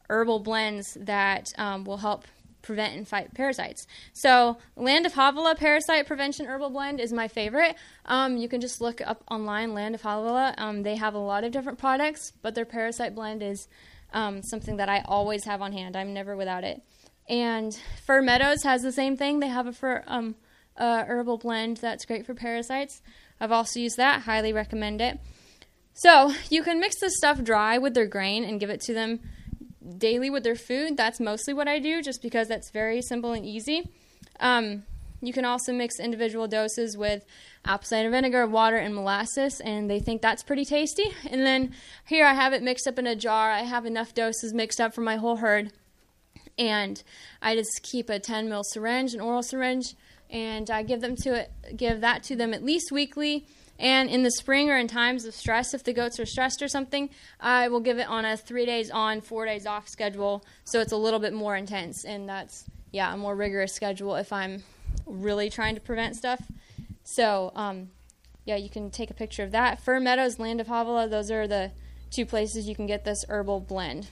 [0.10, 2.26] herbal blends that um, will help
[2.64, 3.88] prevent and fight parasites.
[4.14, 7.76] So, Land of Havilah Parasite Prevention Herbal Blend is my favorite.
[8.06, 10.56] Um, you can just look up online, Land of Havilah.
[10.58, 13.68] Um, they have a lot of different products, but their parasite blend is
[14.12, 15.96] um, something that I always have on hand.
[15.96, 16.82] I'm never without it.
[17.30, 19.40] And Fir Meadows has the same thing.
[19.40, 20.36] They have a um,
[20.78, 23.02] uh, herbal blend that's great for parasites.
[23.40, 24.22] I've also used that.
[24.22, 25.20] Highly recommend it.
[25.94, 29.20] So you can mix this stuff dry with their grain and give it to them
[29.98, 30.96] daily with their food.
[30.96, 33.90] That's mostly what I do, just because that's very simple and easy.
[34.40, 34.84] Um,
[35.22, 37.26] you can also mix individual doses with
[37.66, 41.12] apple cider vinegar, water, and molasses, and they think that's pretty tasty.
[41.30, 41.74] And then
[42.06, 43.50] here I have it mixed up in a jar.
[43.50, 45.72] I have enough doses mixed up for my whole herd,
[46.58, 47.02] and
[47.42, 49.96] I just keep a 10 ml syringe, an oral syringe,
[50.30, 53.46] and I give them to it, give that to them at least weekly.
[53.80, 56.68] And in the spring or in times of stress, if the goats are stressed or
[56.68, 60.44] something, I will give it on a three days on, four days off schedule.
[60.64, 62.04] So it's a little bit more intense.
[62.04, 64.64] And that's, yeah, a more rigorous schedule if I'm
[65.06, 66.42] really trying to prevent stuff.
[67.04, 67.90] So, um,
[68.46, 69.80] yeah, you can take a picture of that.
[69.80, 71.72] Fir Meadows, Land of Havilah, those are the
[72.10, 74.08] two places you can get this herbal blend.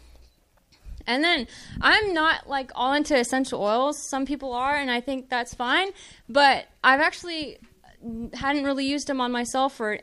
[1.08, 1.48] And then
[1.82, 4.02] I'm not like all into essential oils.
[4.02, 5.90] Some people are, and I think that's fine.
[6.28, 7.60] But I've actually
[8.34, 10.00] hadn't really used them on myself or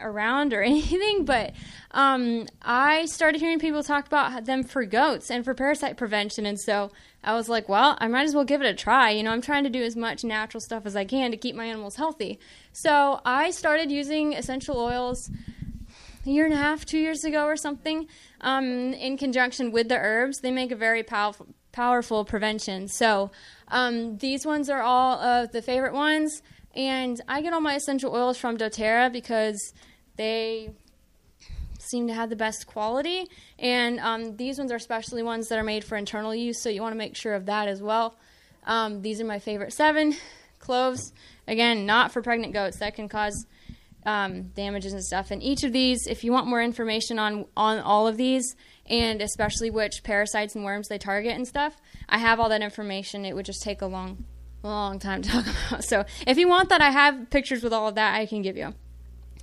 [0.00, 1.52] around or anything, but
[1.92, 6.58] um, I started hearing people talk about them for goats and for parasite prevention, and
[6.58, 6.90] so
[7.22, 9.10] I was like, well, I might as well give it a try.
[9.10, 11.56] You know, I'm trying to do as much natural stuff as I can to keep
[11.56, 12.38] my animals healthy.
[12.72, 15.30] So I started using essential oils
[16.26, 18.08] a year and a half, two years ago, or something,
[18.40, 20.40] um, in conjunction with the herbs.
[20.40, 22.88] They make a very powerful, powerful prevention.
[22.88, 23.30] So
[23.68, 26.42] um, these ones are all of the favorite ones.
[26.74, 29.72] And I get all my essential oils from doTERRA because
[30.16, 30.70] they
[31.78, 33.28] seem to have the best quality.
[33.58, 36.82] And um, these ones are especially ones that are made for internal use, so you
[36.82, 38.16] want to make sure of that as well.
[38.66, 40.16] Um, these are my favorite seven
[40.58, 41.12] cloves.
[41.46, 42.78] Again, not for pregnant goats.
[42.78, 43.46] That can cause
[44.06, 45.30] um, damages and stuff.
[45.30, 49.22] And each of these, if you want more information on on all of these, and
[49.22, 51.76] especially which parasites and worms they target and stuff,
[52.08, 53.24] I have all that information.
[53.24, 54.24] It would just take a long
[54.62, 55.84] long time to talk about.
[55.84, 58.56] So if you want that, I have pictures with all of that I can give
[58.56, 58.74] you.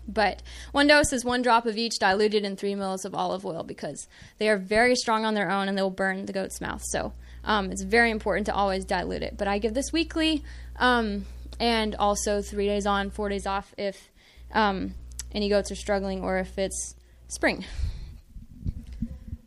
[0.07, 0.41] But
[0.71, 4.07] one dose is one drop of each diluted in three mils of olive oil because
[4.39, 6.81] they are very strong on their own and they'll burn the goat's mouth.
[6.83, 9.37] So um, it's very important to always dilute it.
[9.37, 10.43] But I give this weekly.
[10.77, 11.25] Um,
[11.61, 14.09] and also three days on, four days off if
[14.53, 14.93] um,
[15.31, 16.95] any goats are struggling or if it's
[17.27, 17.65] spring.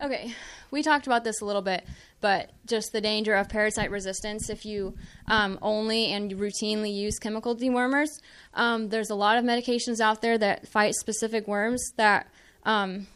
[0.02, 0.34] Okay,
[0.70, 1.84] we talked about this a little bit,
[2.20, 4.94] but just the danger of parasite resistance if you
[5.28, 8.08] um, only and routinely use chemical dewormers.
[8.54, 12.26] Um, there's a lot of medications out there that fight specific worms that
[12.64, 13.06] um,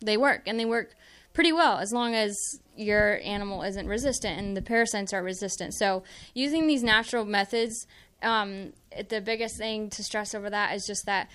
[0.00, 0.94] they work, and they work
[1.32, 2.36] pretty well as long as
[2.76, 5.74] your animal isn't resistant and the parasites are resistant.
[5.74, 7.86] So, using these natural methods,
[8.24, 8.72] um,
[9.08, 11.28] the biggest thing to stress over that is just that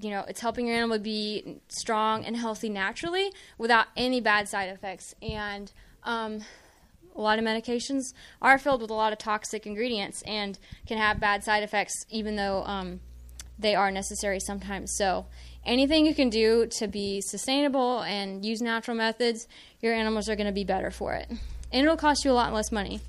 [0.00, 4.68] you know it's helping your animal be strong and healthy naturally without any bad side
[4.68, 5.14] effects.
[5.22, 5.72] And
[6.04, 6.42] um,
[7.16, 11.20] a lot of medications are filled with a lot of toxic ingredients and can have
[11.20, 13.00] bad side effects even though um,
[13.58, 14.94] they are necessary sometimes.
[14.96, 15.26] So
[15.64, 19.48] anything you can do to be sustainable and use natural methods
[19.80, 21.28] your animals are going to be better for it.
[21.30, 23.00] And it'll cost you a lot less money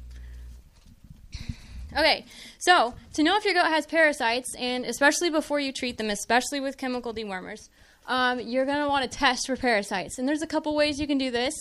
[1.98, 2.26] Okay,
[2.60, 6.60] so to know if your goat has parasites, and especially before you treat them, especially
[6.60, 7.70] with chemical dewormers,
[8.06, 10.18] um, you're going to want to test for parasites.
[10.18, 11.54] And there's a couple ways you can do this.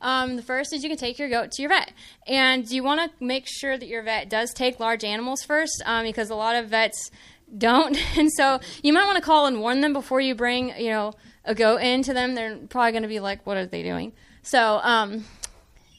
[0.00, 1.92] Um, the first is you can take your goat to your vet.
[2.26, 6.04] And you want to make sure that your vet does take large animals first um,
[6.04, 7.10] because a lot of vets
[7.56, 7.96] don't.
[8.16, 11.12] And so you might want to call and warn them before you bring, you know,
[11.44, 12.34] a goat into them.
[12.34, 14.12] They're probably going to be like, what are they doing?
[14.42, 15.24] So um,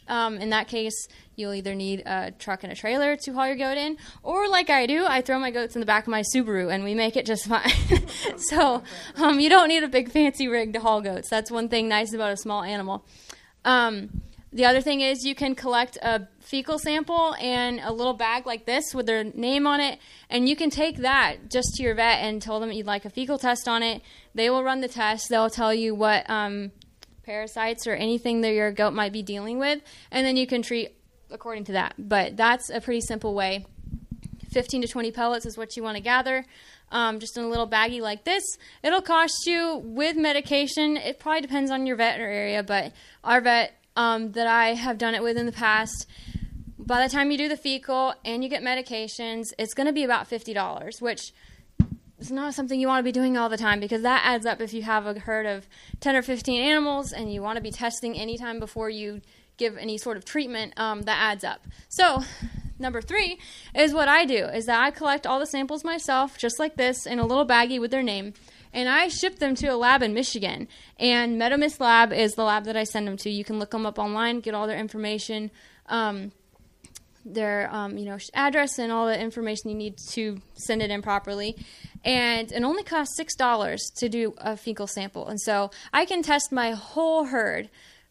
[0.07, 1.07] um, in that case,
[1.37, 4.69] you'll either need a truck and a trailer to haul your goat in, or like
[4.71, 7.15] I do, I throw my goats in the back of my Subaru and we make
[7.15, 7.71] it just fine.
[8.37, 8.83] so
[9.15, 11.29] um, you don't need a big fancy rig to haul goats.
[11.29, 13.05] That's one thing nice about a small animal.
[13.63, 14.21] Um,
[14.51, 18.65] the other thing is you can collect a fecal sample and a little bag like
[18.65, 19.99] this with their name on it,
[20.31, 23.09] and you can take that just to your vet and tell them you'd like a
[23.11, 24.01] fecal test on it.
[24.33, 25.29] They will run the test.
[25.29, 26.71] They'll tell you what um,
[27.23, 30.96] parasites or anything that your goat might be dealing with, and then you can treat
[31.31, 31.95] according to that.
[31.97, 33.65] But that's a pretty simple way.
[34.51, 36.45] 15 to 20 pellets is what you want to gather.
[36.89, 38.43] Um, just in a little baggie like this.
[38.81, 40.95] It'll cost you with medication.
[40.95, 42.93] It probably depends on your vet or area, but
[43.25, 46.07] our vet um, that I have done it with in the past,
[46.79, 50.05] by the time you do the fecal and you get medications, it's going to be
[50.05, 51.33] about $50, which
[52.19, 54.61] is not something you want to be doing all the time because that adds up
[54.61, 55.67] if you have a herd of
[55.99, 59.21] 10 or 15 animals and you want to be testing anytime before you
[59.57, 61.65] give any sort of treatment, um, that adds up.
[61.89, 62.23] So,
[62.79, 63.39] number three
[63.75, 67.05] is what I do is that I collect all the samples myself, just like this,
[67.05, 68.33] in a little baggie with their name,
[68.73, 70.67] and I ship them to a lab in Michigan.
[70.99, 73.29] And Meadow Mist Lab is the lab that I send them to.
[73.29, 75.51] You can look them up online, get all their information.
[75.87, 76.31] Um,
[77.33, 81.01] their um, you know address and all the information you need to send it in
[81.01, 81.57] properly
[82.05, 86.21] and it only costs six dollars to do a fecal sample and so i can
[86.21, 87.69] test my whole herd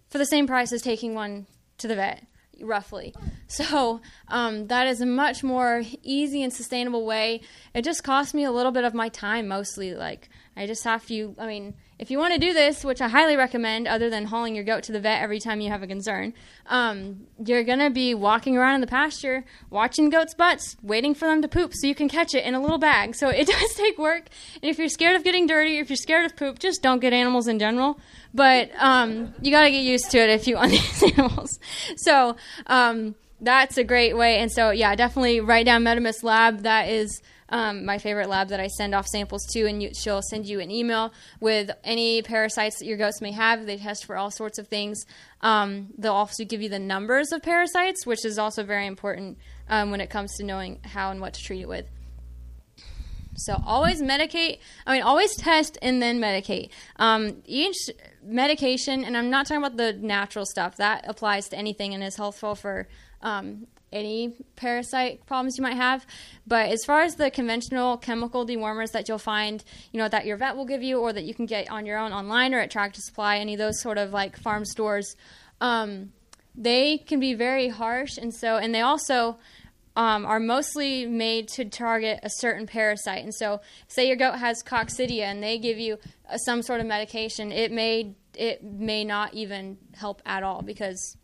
[0.08, 1.46] for the same price as taking one
[1.78, 2.26] to the vet,
[2.60, 3.14] roughly.
[3.48, 7.42] So um, that is a much more easy and sustainable way.
[7.74, 9.94] It just costs me a little bit of my time mostly.
[9.94, 11.34] Like I just have to.
[11.38, 14.54] I mean, if you want to do this, which I highly recommend, other than hauling
[14.54, 16.34] your goat to the vet every time you have a concern,
[16.66, 21.26] um, you're going to be walking around in the pasture, watching goats' butts, waiting for
[21.26, 23.14] them to poop so you can catch it in a little bag.
[23.14, 24.24] So it does take work.
[24.62, 27.14] And if you're scared of getting dirty, if you're scared of poop, just don't get
[27.14, 27.98] animals in general.
[28.34, 31.58] But um, you got to get used to it if you want these animals.
[31.96, 32.36] So
[32.66, 34.38] um, that's a great way.
[34.38, 36.60] And so, yeah, definitely write down Meadow Mist Lab.
[36.60, 40.22] That is um, my favorite lab that I send off samples to, and you, she'll
[40.22, 43.66] send you an email with any parasites that your goats may have.
[43.66, 45.04] They test for all sorts of things.
[45.40, 49.38] Um, they'll also give you the numbers of parasites, which is also very important
[49.68, 51.86] um, when it comes to knowing how and what to treat it with.
[53.38, 54.58] So always medicate.
[54.86, 56.70] I mean, always test and then medicate.
[56.96, 57.76] Um, each
[58.24, 60.76] medication, and I'm not talking about the natural stuff.
[60.76, 62.88] That applies to anything and is helpful for
[63.20, 66.06] um, any parasite problems you might have.
[66.46, 69.62] But as far as the conventional chemical dewormers that you'll find,
[69.92, 71.98] you know, that your vet will give you or that you can get on your
[71.98, 75.16] own online or at Tractor Supply, any of those sort of like farm stores,
[75.60, 76.12] um,
[76.54, 78.16] they can be very harsh.
[78.16, 79.38] And so, and they also,
[79.96, 83.24] um, are mostly made to target a certain parasite.
[83.24, 85.98] And so, say your goat has coccidia, and they give you
[86.30, 91.16] uh, some sort of medication, it may it may not even help at all because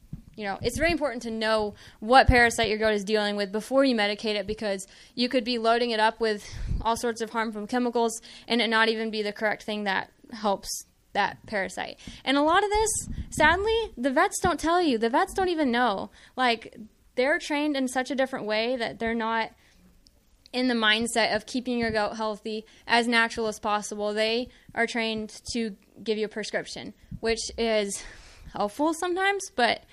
[0.42, 3.84] you know, it's very important to know what parasite your goat is dealing with before
[3.84, 6.44] you medicate it because you could be loading it up with
[6.80, 10.84] all sorts of harmful chemicals and it not even be the correct thing that helps
[11.12, 11.96] that parasite.
[12.24, 12.90] And a lot of this,
[13.30, 14.98] sadly, the vets don't tell you.
[14.98, 16.10] The vets don't even know.
[16.34, 16.76] Like,
[17.14, 19.52] they're trained in such a different way that they're not
[20.52, 24.12] in the mindset of keeping your goat healthy as natural as possible.
[24.12, 28.02] They are trained to give you a prescription, which is
[28.52, 29.84] helpful sometimes, but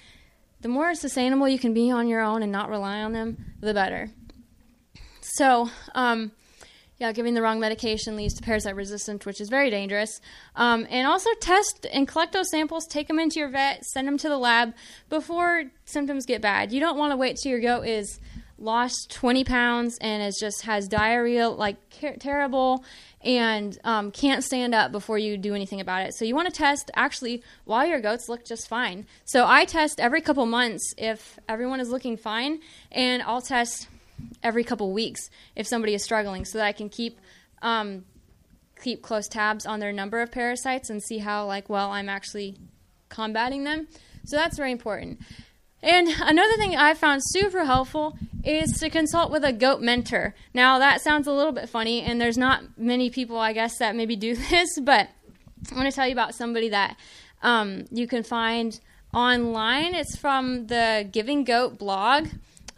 [0.62, 3.74] the more sustainable you can be on your own and not rely on them, the
[3.74, 4.10] better.
[5.22, 6.32] So, um,
[6.97, 10.20] yeah, giving the wrong medication leads to parasite resistance, which is very dangerous.
[10.55, 14.18] Um, and also test and collect those samples, take them into your vet, send them
[14.18, 14.74] to the lab
[15.07, 16.74] before symptoms get bad.
[16.74, 18.20] You don't want to wait till your goat is
[18.60, 21.78] lost 20 pounds and is just has diarrhea like
[22.20, 22.84] terrible
[23.22, 26.14] and um, can't stand up before you do anything about it.
[26.14, 29.05] So you want to test actually while your goats look just fine.
[29.26, 32.60] So I test every couple months if everyone is looking fine,
[32.91, 33.88] and I'll test
[34.43, 37.20] every couple weeks if somebody is struggling, so that I can keep
[37.62, 38.05] um,
[38.82, 42.55] keep close tabs on their number of parasites and see how like well I'm actually
[43.10, 43.88] combating them.
[44.26, 45.20] So that's very important.
[45.82, 50.36] And another thing I found super helpful is to consult with a goat mentor.
[50.54, 53.96] Now, that sounds a little bit funny, and there's not many people, I guess, that
[53.96, 55.10] maybe do this, but
[55.72, 56.98] I want to tell you about somebody that
[57.42, 58.80] um, you can find
[59.14, 59.96] online.
[59.96, 62.28] It's from the Giving Goat blog.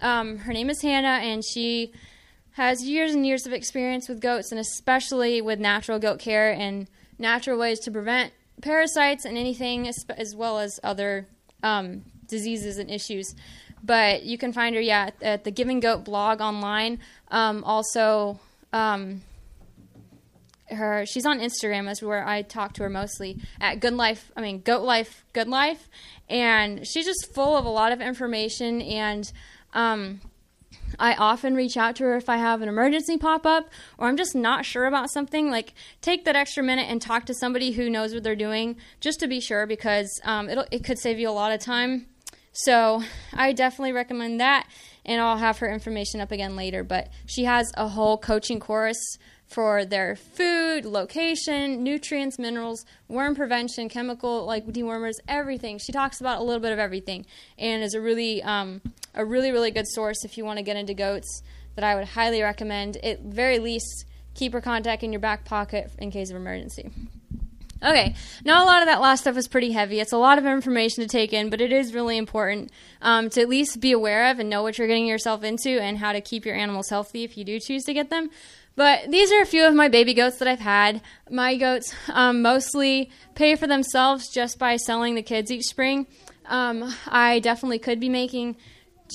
[0.01, 1.93] Um, her name is Hannah, and she
[2.53, 6.87] has years and years of experience with goats, and especially with natural goat care and
[7.17, 11.27] natural ways to prevent parasites and anything, as, well as other
[11.63, 13.35] um, diseases and issues.
[13.83, 16.99] But you can find her, yeah, at the Giving Goat blog online.
[17.29, 18.39] Um, also,
[18.73, 19.21] um,
[20.69, 24.31] her she's on Instagram is where I talk to her mostly at Good Life.
[24.35, 25.89] I mean, Goat Life, Good Life,
[26.29, 28.81] and she's just full of a lot of information.
[28.81, 29.31] And
[29.73, 30.21] um,
[30.99, 34.17] I often reach out to her if I have an emergency pop up or I'm
[34.17, 35.49] just not sure about something.
[35.49, 39.19] Like, take that extra minute and talk to somebody who knows what they're doing just
[39.21, 42.07] to be sure because um, it could save you a lot of time
[42.53, 44.67] so I definitely recommend that,
[45.05, 46.83] and I'll have her information up again later.
[46.83, 53.89] But she has a whole coaching course for their food, location, nutrients, minerals, worm prevention,
[53.89, 55.77] chemical like dewormers, everything.
[55.77, 57.25] She talks about a little bit of everything,
[57.57, 58.81] and is a really um,
[59.13, 61.41] a really really good source if you want to get into goats.
[61.75, 62.97] That I would highly recommend.
[62.97, 66.91] At very least, keep her contact in your back pocket in case of emergency.
[67.83, 68.13] Okay,
[68.45, 69.99] now a lot of that last stuff is pretty heavy.
[69.99, 72.71] It's a lot of information to take in, but it is really important
[73.01, 75.97] um, to at least be aware of and know what you're getting yourself into and
[75.97, 78.29] how to keep your animals healthy if you do choose to get them.
[78.75, 81.01] But these are a few of my baby goats that I've had.
[81.29, 86.05] My goats um, mostly pay for themselves just by selling the kids each spring.
[86.45, 88.57] Um, I definitely could be making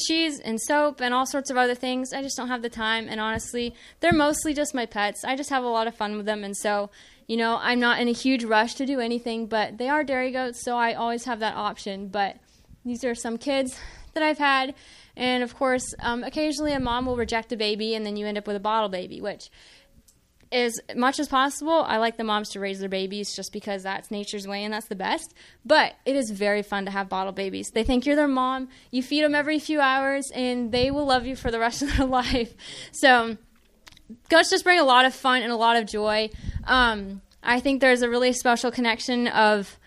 [0.07, 2.13] cheese and soap and all sorts of other things.
[2.13, 5.25] I just don't have the time, and honestly, they're mostly just my pets.
[5.25, 6.91] I just have a lot of fun with them, and so
[7.27, 10.31] you know, I'm not in a huge rush to do anything, but they are dairy
[10.31, 12.09] goats, so I always have that option.
[12.09, 12.37] But
[12.85, 13.77] these are some kids
[14.15, 14.75] that I've had.
[15.17, 18.39] And of course, um, occasionally a mom will reject a baby, and then you end
[18.39, 19.51] up with a bottle baby, which
[20.53, 24.11] as much as possible, I like the moms to raise their babies just because that's
[24.11, 25.35] nature's way and that's the best.
[25.65, 27.71] But it is very fun to have bottle babies.
[27.75, 28.69] They think you're their mom.
[28.91, 31.97] You feed them every few hours, and they will love you for the rest of
[31.97, 32.55] their life.
[32.93, 33.39] So
[34.29, 36.31] goats just bring a lot of fun and a lot of joy.
[36.65, 39.79] Um, I think there's a really special connection of,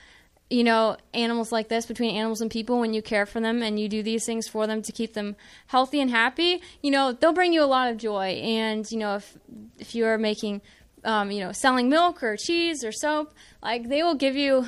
[0.49, 3.79] you know, animals like this between animals and people when you care for them and
[3.79, 5.35] you do these things for them to keep them
[5.67, 6.61] healthy and happy.
[6.81, 8.39] You know, they'll bring you a lot of joy.
[8.41, 9.37] And you know, if
[9.77, 10.61] if you are making,
[11.03, 14.67] um, you know, selling milk or cheese or soap, like they will give you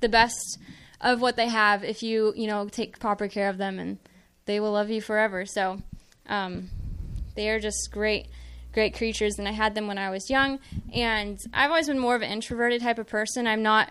[0.00, 0.58] the best
[1.00, 3.98] of what they have if you you know take proper care of them and
[4.46, 5.44] they will love you forever.
[5.46, 5.80] So
[6.28, 6.70] um,
[7.34, 8.28] they are just great
[8.76, 10.58] great creatures, and I had them when I was young.
[10.92, 13.46] And I've always been more of an introverted type of person.
[13.46, 13.90] I'm not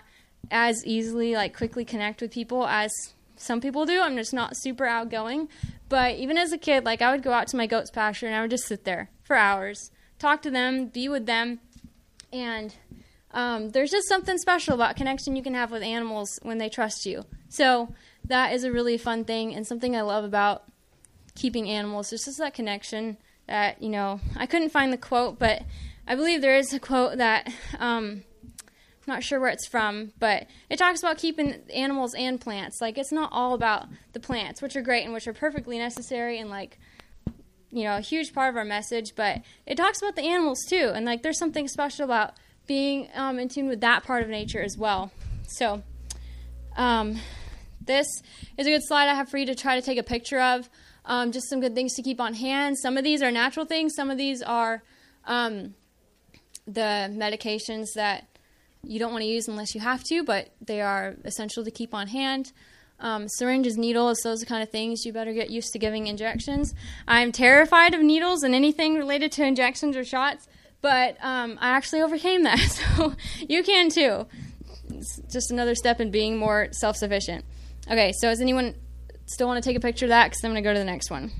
[0.51, 2.91] as easily like quickly connect with people as
[3.35, 3.99] some people do.
[3.99, 5.49] I'm just not super outgoing.
[5.89, 8.35] But even as a kid, like I would go out to my goats pasture and
[8.35, 11.61] I would just sit there for hours, talk to them, be with them,
[12.31, 12.75] and
[13.31, 17.07] um, there's just something special about connection you can have with animals when they trust
[17.07, 17.23] you.
[17.49, 17.91] So
[18.25, 20.63] that is a really fun thing and something I love about
[21.33, 22.11] keeping animals.
[22.11, 23.17] There's just that connection
[23.47, 25.63] that you know I couldn't find the quote, but
[26.07, 27.47] I believe there is a quote that
[27.79, 28.23] um,
[28.63, 28.67] I'm
[29.07, 32.79] not sure where it's from, but it talks about keeping animals and plants.
[32.81, 36.39] Like it's not all about the plants, which are great and which are perfectly necessary
[36.39, 36.79] and like
[37.71, 40.91] you know a huge part of our message, but it talks about the animals too,
[40.93, 42.33] and like there's something special about
[42.67, 45.11] being um, in tune with that part of nature as well.
[45.47, 45.83] So.
[46.77, 47.19] Um,
[47.85, 48.07] this
[48.57, 50.69] is a good slide I have for you to try to take a picture of.
[51.05, 52.77] Um, just some good things to keep on hand.
[52.79, 53.93] Some of these are natural things.
[53.95, 54.83] Some of these are
[55.25, 55.75] um,
[56.67, 58.27] the medications that
[58.83, 61.93] you don't want to use unless you have to, but they are essential to keep
[61.93, 62.51] on hand.
[62.99, 66.73] Um, syringes, needles, those are kind of things you better get used to giving injections.
[67.07, 70.47] I'm terrified of needles and anything related to injections or shots,
[70.81, 72.59] but um, I actually overcame that,
[72.97, 73.13] so
[73.47, 74.27] you can too.
[74.89, 77.43] It's just another step in being more self sufficient.
[77.91, 78.75] Okay, so has anyone
[79.25, 80.85] still want to take a picture of that because I'm going to go to the
[80.85, 81.31] next one.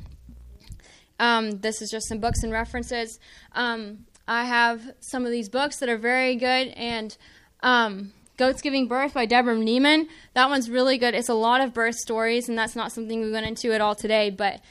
[1.20, 3.20] Um, this is just some books and references.
[3.54, 7.16] Um, I have some of these books that are very good, and
[7.62, 10.08] um, Goats Giving Birth by Deborah Neiman.
[10.34, 11.14] That one's really good.
[11.14, 13.96] It's a lot of birth stories, and that's not something we went into at all
[13.96, 14.30] today.
[14.30, 14.62] But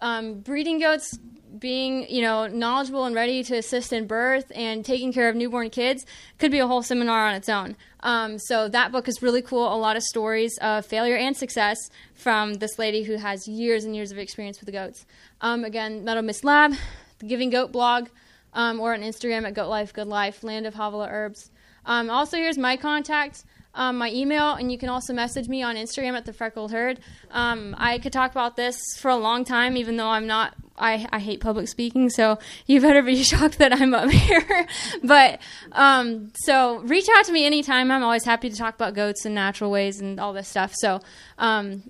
[0.00, 1.18] um, breeding goats,
[1.58, 5.68] being you know knowledgeable and ready to assist in birth and taking care of newborn
[5.68, 6.06] kids
[6.38, 7.76] could be a whole seminar on its own.
[8.02, 9.72] Um, so that book is really cool.
[9.72, 11.76] A lot of stories of failure and success
[12.14, 15.06] from this lady who has years and years of experience with the goats.
[15.40, 16.72] Um, again, Meadow Mist Lab,
[17.18, 18.08] the Giving Goat blog,
[18.52, 21.50] um, or on Instagram at Goat Life Good Life, Land of Havilah Herbs.
[21.84, 23.44] Um, also, here's my contact,
[23.74, 27.00] um, my email, and you can also message me on Instagram at the Freckled Herd.
[27.30, 30.54] Um, I could talk about this for a long time, even though I'm not.
[30.80, 34.66] I, I hate public speaking, so you better be shocked that I'm up here.
[35.04, 35.40] but
[35.72, 37.90] um, so reach out to me anytime.
[37.90, 40.72] I'm always happy to talk about goats and natural ways and all this stuff.
[40.74, 41.00] So
[41.38, 41.84] um,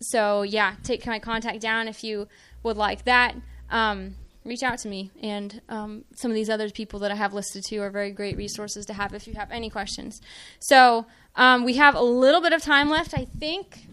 [0.00, 2.26] so yeah, take my contact down if you
[2.62, 3.36] would like that.
[3.70, 5.10] Um, reach out to me.
[5.22, 8.36] And um, some of these other people that I have listed too are very great
[8.36, 10.20] resources to have if you have any questions.
[10.58, 13.86] So um, we have a little bit of time left, I think.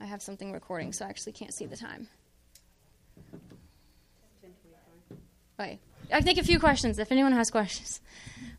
[0.00, 2.08] I have something recording, so I actually can't see the time.
[5.60, 5.80] Okay.
[6.12, 8.00] I think a few questions if anyone has questions.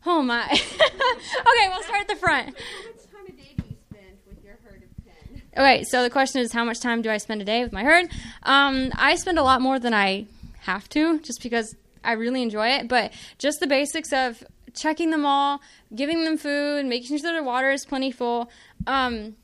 [0.06, 0.44] Oh my.
[0.52, 2.48] okay, we'll start at the front.
[2.48, 5.42] How much time a day do you spend with your herd of 10?
[5.58, 7.84] Okay, so the question is, how much time do I spend a day with my
[7.84, 8.10] herd?
[8.44, 10.26] Um, I spend a lot more than I
[10.62, 11.74] have to, just because
[12.04, 12.88] I really enjoy it.
[12.90, 15.62] But just the basics of checking them all,
[15.96, 18.50] giving them food, making sure their water is plentiful.
[18.86, 19.36] Um,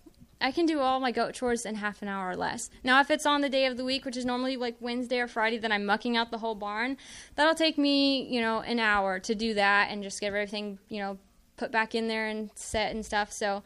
[0.41, 2.69] I can do all my goat chores in half an hour or less.
[2.83, 5.27] Now, if it's on the day of the week, which is normally like Wednesday or
[5.27, 6.97] Friday, then I'm mucking out the whole barn,
[7.35, 10.99] that'll take me, you know, an hour to do that and just get everything, you
[10.99, 11.17] know,
[11.57, 13.31] put back in there and set and stuff.
[13.31, 13.63] So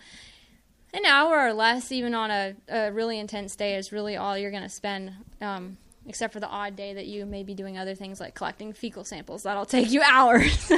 [0.94, 4.52] an hour or less, even on a, a really intense day, is really all you're
[4.52, 5.12] going to spend.
[5.42, 8.74] Um, except for the odd day that you may be doing other things like collecting
[8.74, 9.44] fecal samples.
[9.44, 10.72] That'll take you hours.
[10.72, 10.78] all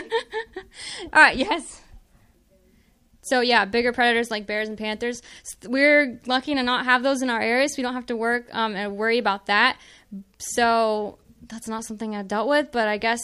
[1.14, 1.82] right, yes.
[3.22, 5.22] So yeah, bigger predators like bears and panthers.
[5.66, 7.76] We're lucky to not have those in our areas.
[7.76, 9.78] So we don't have to work um, and worry about that.
[10.38, 12.72] So that's not something I've dealt with.
[12.72, 13.22] But I guess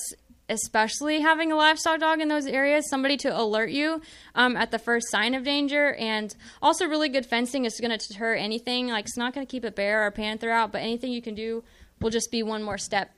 [0.50, 4.02] especially having a livestock dog in those areas, somebody to alert you
[4.36, 5.94] um, at the first sign of danger.
[5.96, 8.88] And also, really good fencing is going to deter anything.
[8.88, 11.22] Like, it's not going to keep a bear or a panther out, but anything you
[11.22, 11.64] can do
[12.00, 13.12] will just be one more step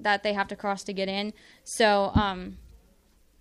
[0.00, 1.32] that they have to cross to get in.
[1.64, 2.58] So, um,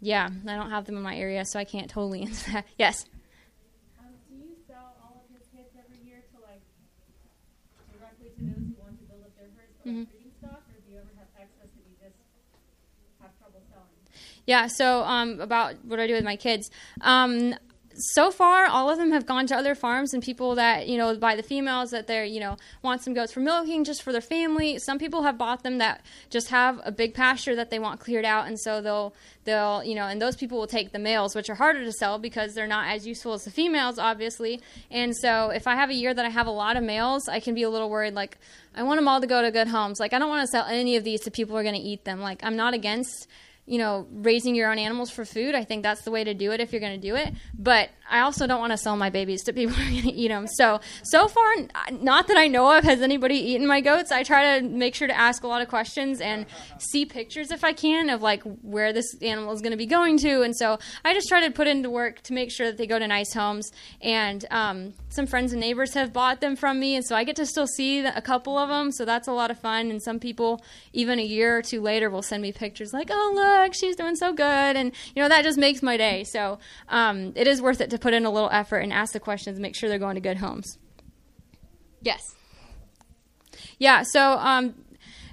[0.04, 2.66] yeah, I don't have them in my area, so I can't totally answer that.
[2.78, 3.06] Yes.
[4.00, 6.62] Um, do you sell all of your kids every year to like
[7.96, 9.74] directly to those who want to build up their herds?
[9.88, 10.04] Mm-hmm.
[10.12, 12.20] Breeding stock, or do you ever have excess that you just
[13.22, 13.96] have trouble selling?
[14.46, 16.70] Yeah, so um, about what I do with my kids.
[17.00, 17.56] Um,
[17.96, 21.16] so far, all of them have gone to other farms and people that you know
[21.16, 24.22] buy the females that they're you know want some goats for milking just for their
[24.22, 24.80] family.
[24.80, 28.26] Some people have bought them that just have a big pasture that they want cleared
[28.26, 29.14] out, and so they'll
[29.44, 32.18] they'll you know and those people will take the males, which are harder to sell
[32.18, 34.62] because they're not as useful as the females, obviously.
[34.90, 37.40] And so if I have a year that I have a lot of males, I
[37.40, 38.38] can be a little worried like.
[38.76, 40.00] I want them all to go to good homes.
[40.00, 41.82] Like I don't want to sell any of these to people who are going to
[41.82, 42.22] eat them.
[42.22, 43.28] Like I'm not against
[43.66, 45.56] you know, raising your own animals for food.
[45.56, 47.34] I think that's the way to do it if you're going to do it.
[47.58, 50.14] But I also don't want to sell my babies to people who are going to
[50.14, 50.48] eat them.
[50.48, 51.54] So, so far,
[51.92, 54.12] not that I know of, has anybody eaten my goats.
[54.12, 56.46] I try to make sure to ask a lot of questions and
[56.78, 60.18] see pictures if I can of like where this animal is going to be going
[60.20, 60.42] to.
[60.42, 63.00] And so I just try to put into work to make sure that they go
[63.00, 63.72] to nice homes.
[64.02, 66.98] And um, some friends and neighbors have bought them from me.
[66.98, 68.92] And so I get to still see a couple of them.
[68.92, 69.90] So that's a lot of fun.
[69.90, 70.62] And some people,
[70.92, 73.96] even a year or two later, will send me pictures like, oh, look look, she's
[73.96, 74.44] doing so good.
[74.76, 76.24] And, you know, that just makes my day.
[76.24, 79.20] So um, it is worth it to put in a little effort and ask the
[79.20, 80.78] questions, make sure they're going to good homes.
[82.02, 82.36] Yes.
[83.80, 84.76] Yeah, so um,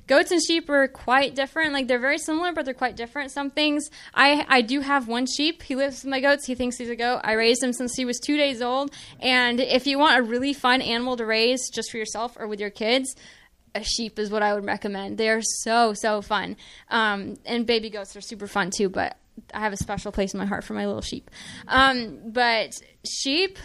[0.07, 1.73] goats and sheep are quite different.
[1.73, 3.31] Like they're very similar, but they're quite different.
[3.31, 3.91] Some things.
[4.13, 5.63] I I do have one sheep.
[5.63, 6.47] He lives with my goats.
[6.47, 7.21] He thinks he's a goat.
[7.23, 8.93] I raised him since he was two days old.
[9.21, 12.61] And if you want a really fun animal to raise just for yourself or with
[12.61, 13.15] your kids,
[13.75, 15.19] a sheep is what I would recommend.
[15.19, 16.57] They are so so fun,
[16.89, 18.89] um, and baby goats are super fun too.
[18.89, 19.17] But
[19.55, 21.31] I have a special place in my heart for my little sheep.
[21.69, 23.59] Um, but sheep,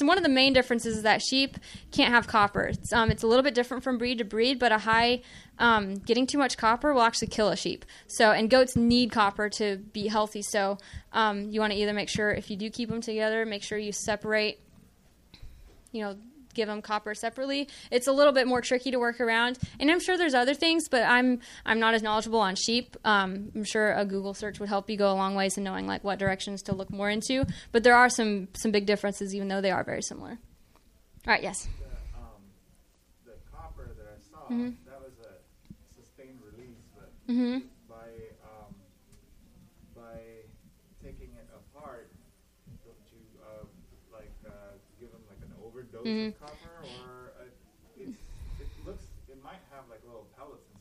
[0.00, 1.58] one of the main differences is that sheep
[1.90, 2.64] can't have copper.
[2.64, 5.22] It's, um, it's a little bit different from breed to breed, but a high
[5.58, 7.84] um, getting too much copper will actually kill a sheep.
[8.06, 10.42] So, and goats need copper to be healthy.
[10.42, 10.78] So,
[11.12, 13.78] um, you want to either make sure if you do keep them together, make sure
[13.78, 14.60] you separate.
[15.92, 16.16] You know
[16.54, 17.68] give them copper separately.
[17.90, 20.88] It's a little bit more tricky to work around, and I'm sure there's other things,
[20.88, 22.96] but I'm I'm not as knowledgeable on sheep.
[23.04, 25.86] Um, I'm sure a Google search would help you go a long ways in knowing
[25.86, 27.44] like what directions to look more into.
[27.72, 30.38] But there are some some big differences, even though they are very similar.
[31.26, 31.68] All right, yes.
[31.78, 31.86] The,
[32.18, 32.42] um,
[33.24, 34.70] the copper that I saw Mm-hmm.
[34.86, 35.38] that was a
[35.94, 38.10] sustained release, but hmm by
[38.42, 38.74] um,
[39.94, 40.18] by
[41.02, 42.10] taking it apart,
[42.84, 43.64] don't you uh,
[44.12, 45.38] like uh, give them like
[46.04, 46.28] an overdose Mhm.
[46.28, 47.44] of copper, or uh,
[47.96, 48.18] it's,
[48.58, 50.28] it looks it might have like little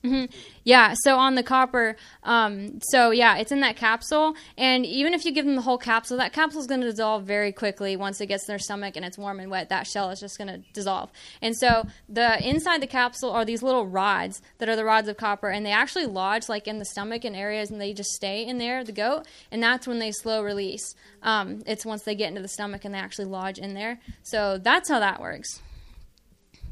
[0.04, 0.34] and Mhm.
[0.64, 5.26] Yeah, so on the copper, um, so yeah, it's in that capsule, and even if
[5.26, 8.22] you give them the whole capsule, that capsule is going to dissolve very quickly once
[8.22, 9.70] it gets in their stomach and it's warm and wet.
[9.70, 11.10] That shell is just going to dissolve,
[11.42, 15.18] and so the inside the capsule are these little rods that are the rods of
[15.18, 18.46] copper, and they actually lodge like in the stomach in areas, and they just stay
[18.46, 20.94] in there, the goat, and that's when they slow release.
[21.24, 24.00] Um, it's once they get into the stomach and they actually lodge in there.
[24.24, 25.62] So that's how that works.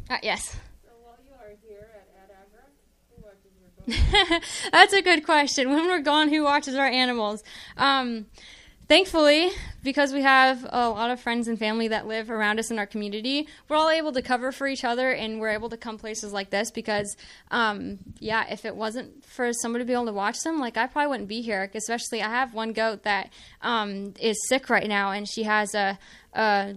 [0.10, 0.52] Uh, yes.
[0.84, 2.64] So while you are here at Ad Agra,
[3.16, 3.79] who watches your goats?
[4.72, 5.70] That's a good question.
[5.70, 7.44] When we're gone, who watches our animals?
[7.78, 8.26] Um,
[8.88, 9.52] thankfully,
[9.84, 12.86] because we have a lot of friends and family that live around us in our
[12.86, 16.34] community, we're all able to cover for each other, and we're able to come places
[16.34, 16.72] like this.
[16.72, 17.16] Because,
[17.52, 20.88] um, yeah, if it wasn't for somebody to be able to watch them, like I
[20.88, 21.70] probably wouldn't be here.
[21.74, 23.32] Especially, I have one goat that
[23.62, 25.98] um, is sick right now, and she has a.
[26.34, 26.76] a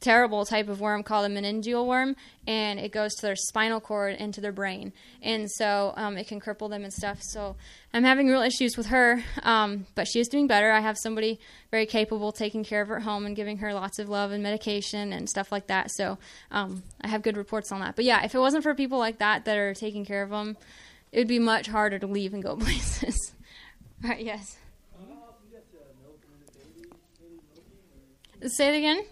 [0.00, 2.16] terrible type of worm called a meningeal worm,
[2.46, 4.92] and it goes to their spinal cord into their brain,
[5.22, 7.18] and so um, it can cripple them and stuff.
[7.22, 7.56] So
[7.92, 10.70] I'm having real issues with her, um, but she is doing better.
[10.70, 11.40] I have somebody
[11.70, 14.42] very capable taking care of her at home and giving her lots of love and
[14.42, 15.90] medication and stuff like that.
[15.90, 16.18] So
[16.50, 17.96] um, I have good reports on that.
[17.96, 20.56] But yeah, if it wasn't for people like that that are taking care of them,
[21.12, 23.32] it would be much harder to leave and go places.
[24.02, 24.22] right?
[24.22, 24.58] Yes.
[28.46, 29.04] Say it again.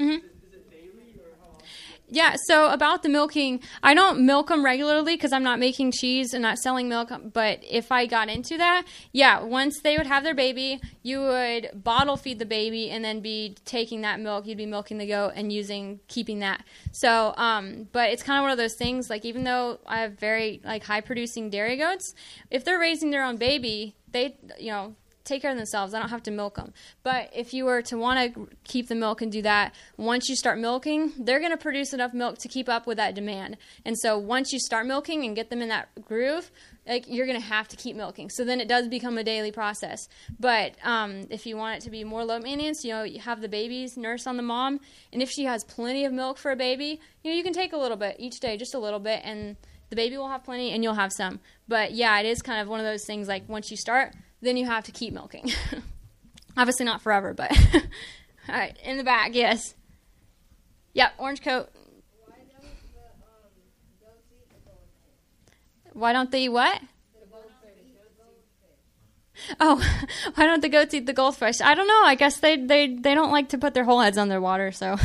[0.00, 0.22] Often?
[2.12, 6.34] Yeah, so about the milking, I don't milk them regularly because I'm not making cheese
[6.34, 7.10] and not selling milk.
[7.32, 11.70] But if I got into that, yeah, once they would have their baby, you would
[11.72, 14.46] bottle feed the baby and then be taking that milk.
[14.46, 16.64] You'd be milking the goat and using keeping that.
[16.90, 19.08] So, um, but it's kind of one of those things.
[19.08, 22.14] Like even though I have very like high producing dairy goats,
[22.50, 25.94] if they're raising their own baby, they you know take care of themselves.
[25.94, 26.72] I don't have to milk them.
[27.02, 30.36] But if you were to want to keep the milk and do that, once you
[30.36, 33.56] start milking, they're going to produce enough milk to keep up with that demand.
[33.84, 36.50] And so once you start milking and get them in that groove,
[36.86, 38.30] like you're going to have to keep milking.
[38.30, 40.08] So then it does become a daily process.
[40.38, 43.40] But um, if you want it to be more low maintenance, you know, you have
[43.40, 44.80] the baby's nurse on the mom,
[45.12, 47.72] and if she has plenty of milk for a baby, you know, you can take
[47.72, 49.56] a little bit each day, just a little bit, and
[49.90, 51.40] the baby will have plenty and you'll have some.
[51.68, 54.56] But yeah, it is kind of one of those things like once you start, then
[54.56, 55.50] you have to keep milking.
[56.56, 57.50] Obviously not forever, but
[58.48, 59.74] all right, in the back, yes.
[60.94, 61.68] Yep, orange coat.
[62.26, 63.52] Why don't the um,
[64.00, 65.92] goats eat?
[65.92, 66.80] Why don't they what?
[69.58, 69.82] Oh,
[70.34, 71.60] why don't the goats eat the goldfish?
[71.60, 72.02] I don't know.
[72.04, 74.72] I guess they they they don't like to put their whole heads on their water,
[74.72, 74.96] so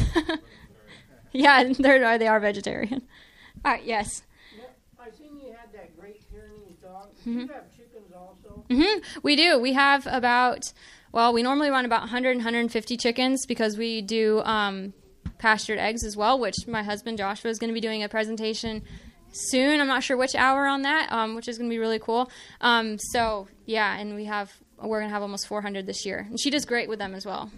[1.31, 3.01] yeah, they're they are vegetarian.
[3.63, 4.23] All right, yes.
[4.99, 7.09] I seen you had that Great Pyrenees dog.
[7.21, 7.39] Mm-hmm.
[7.41, 7.74] You have
[8.69, 9.01] chickens also?
[9.17, 9.59] hmm We do.
[9.59, 10.73] We have about,
[11.11, 14.93] well, we normally run about 100, and 150 chickens because we do um,
[15.37, 18.81] pastured eggs as well, which my husband Joshua is going to be doing a presentation
[19.31, 19.79] soon.
[19.79, 22.29] I'm not sure which hour on that, um, which is going to be really cool.
[22.61, 24.51] Um, so, yeah, and we have,
[24.81, 26.25] we're going to have almost 400 this year.
[26.29, 27.51] And she does great with them as well.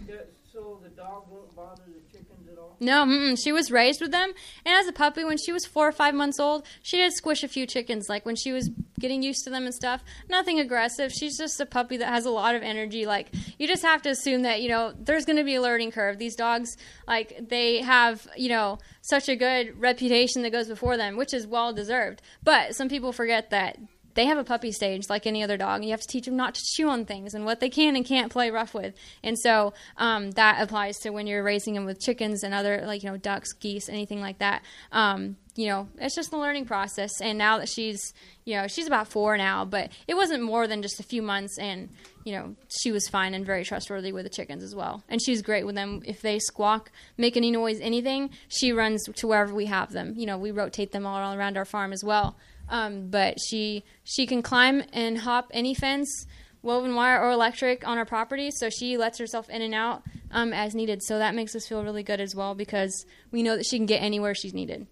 [0.52, 2.67] So the dog won't bother the chickens at all?
[2.80, 3.42] No, mm-mm.
[3.42, 4.32] she was raised with them,
[4.64, 7.42] and as a puppy, when she was four or five months old, she did squish
[7.42, 8.08] a few chickens.
[8.08, 10.02] Like when she was getting used to them and stuff.
[10.28, 11.12] Nothing aggressive.
[11.12, 13.06] She's just a puppy that has a lot of energy.
[13.06, 15.92] Like you just have to assume that you know there's going to be a learning
[15.92, 16.18] curve.
[16.18, 16.76] These dogs,
[17.06, 21.46] like they have you know such a good reputation that goes before them, which is
[21.46, 22.22] well deserved.
[22.42, 23.78] But some people forget that
[24.14, 25.84] they have a puppy stage like any other dog.
[25.84, 28.04] You have to teach them not to chew on things and what they can and
[28.04, 28.94] can't play rough with.
[29.22, 33.02] And so um, that applies to when you're raising them with chickens and other like
[33.02, 34.62] you know ducks, geese, anything like that.
[34.92, 37.20] Um, you know, it's just a learning process.
[37.20, 38.12] And now that she's
[38.44, 41.58] you know she's about four now, but it wasn't more than just a few months,
[41.58, 41.88] and
[42.24, 45.02] you know she was fine and very trustworthy with the chickens as well.
[45.08, 46.02] And she's great with them.
[46.04, 50.14] If they squawk, make any noise, anything, she runs to wherever we have them.
[50.16, 52.36] You know, we rotate them all around our farm as well.
[52.68, 56.26] Um, but she she can climb and hop any fence,
[56.62, 58.50] woven wire or electric on our property.
[58.50, 61.02] So she lets herself in and out um, as needed.
[61.02, 63.86] So that makes us feel really good as well because we know that she can
[63.86, 64.86] get anywhere she's needed.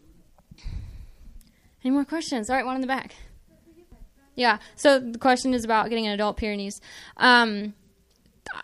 [1.84, 2.50] Any more questions?
[2.50, 3.14] All right, one in the back.
[4.34, 4.58] Yeah.
[4.74, 6.80] So the question is about getting an adult Pyrenees.
[7.16, 7.74] Um,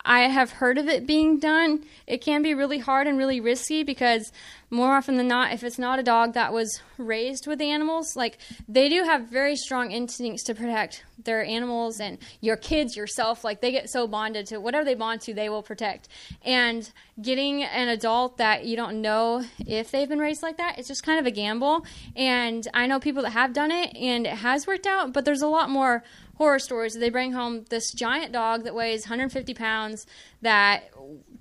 [0.05, 1.85] I have heard of it being done.
[2.07, 4.31] It can be really hard and really risky because
[4.69, 8.37] more often than not, if it's not a dog that was raised with animals, like
[8.67, 13.43] they do have very strong instincts to protect their animals and your kids, yourself.
[13.43, 16.09] Like they get so bonded to whatever they bond to, they will protect.
[16.43, 16.89] And
[17.21, 21.03] getting an adult that you don't know if they've been raised like that, it's just
[21.03, 21.85] kind of a gamble.
[22.15, 25.41] And I know people that have done it and it has worked out, but there's
[25.41, 26.03] a lot more
[26.43, 26.93] horror stories.
[26.93, 30.05] They bring home this giant dog that weighs 150 pounds
[30.41, 30.89] that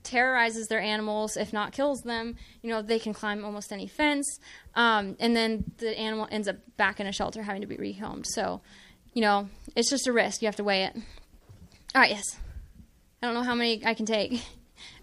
[0.04, 2.36] terrorizes their animals, if not kills them.
[2.62, 4.38] You know, they can climb almost any fence.
[4.76, 8.26] Um, and then the animal ends up back in a shelter having to be rehomed.
[8.26, 8.60] So,
[9.12, 10.40] you know, it's just a risk.
[10.40, 10.94] You have to weigh it.
[10.94, 12.38] All right, yes.
[13.20, 14.40] I don't know how many I can take.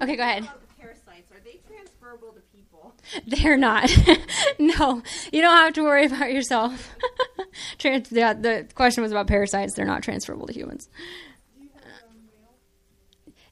[0.02, 0.44] Okay, go ahead.
[0.78, 2.49] Parasites, are they transferable to?
[3.28, 3.90] They're not.
[4.60, 5.02] no,
[5.32, 6.96] you don't have to worry about yourself.
[7.78, 9.74] Trans- yeah, the question was about parasites.
[9.76, 10.90] They're not transferable to humans.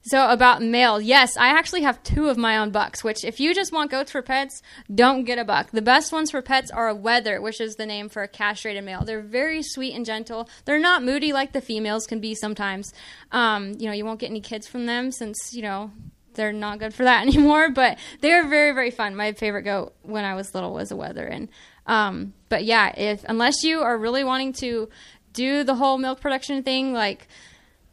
[0.04, 3.04] So about male, yes, I actually have two of my own bucks.
[3.04, 4.62] Which, if you just want goats for pets,
[4.94, 5.72] don't get a buck.
[5.72, 8.86] The best ones for pets are a wether, which is the name for a castrated
[8.86, 9.04] male.
[9.04, 10.48] They're very sweet and gentle.
[10.64, 12.94] They're not moody like the females can be sometimes.
[13.34, 15.92] Um, you know, you won't get any kids from them since you know
[16.38, 17.70] they're not good for that anymore.
[17.70, 19.16] But they're very very fun.
[19.16, 21.50] My favorite goat when I was little was a wether, and
[21.86, 24.90] um, but yeah, if unless you are really wanting to
[25.34, 27.28] do the whole milk production thing, like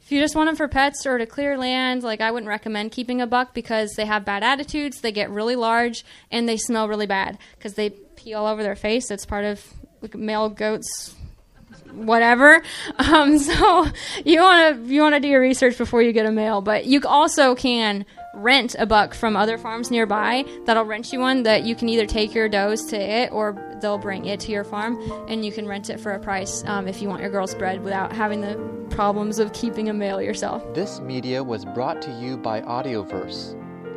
[0.05, 2.93] if you just want them for pets or to clear land, like I wouldn't recommend
[2.93, 6.89] keeping a buck because they have bad attitudes, they get really large, and they smell
[6.89, 9.11] really bad because they pee all over their face.
[9.11, 9.67] It's part of
[10.03, 11.15] like, male goats
[11.93, 12.63] whatever.
[12.99, 13.87] Um, so
[14.25, 16.87] you want to you want to do your research before you get a male, but
[16.87, 18.05] you also can
[18.37, 22.07] rent a buck from other farms nearby that'll rent you one that you can either
[22.07, 25.67] take your does to it or they'll bring it to your farm and you can
[25.67, 28.57] rent it for a price um, if you want your girls bred without having the
[28.91, 30.63] problems of keeping a male yourself.
[30.75, 33.55] This media was brought to you by Audioverse,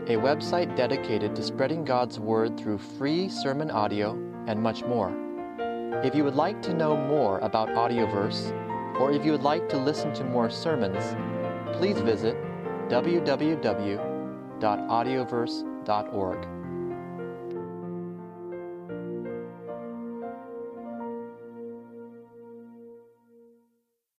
[0.09, 4.11] a website dedicated to spreading God's Word through free sermon audio
[4.47, 5.13] and much more.
[6.03, 8.51] If you would like to know more about Audioverse,
[8.99, 11.15] or if you would like to listen to more sermons,
[11.77, 12.35] please visit
[14.59, 16.56] www.audioverse.org.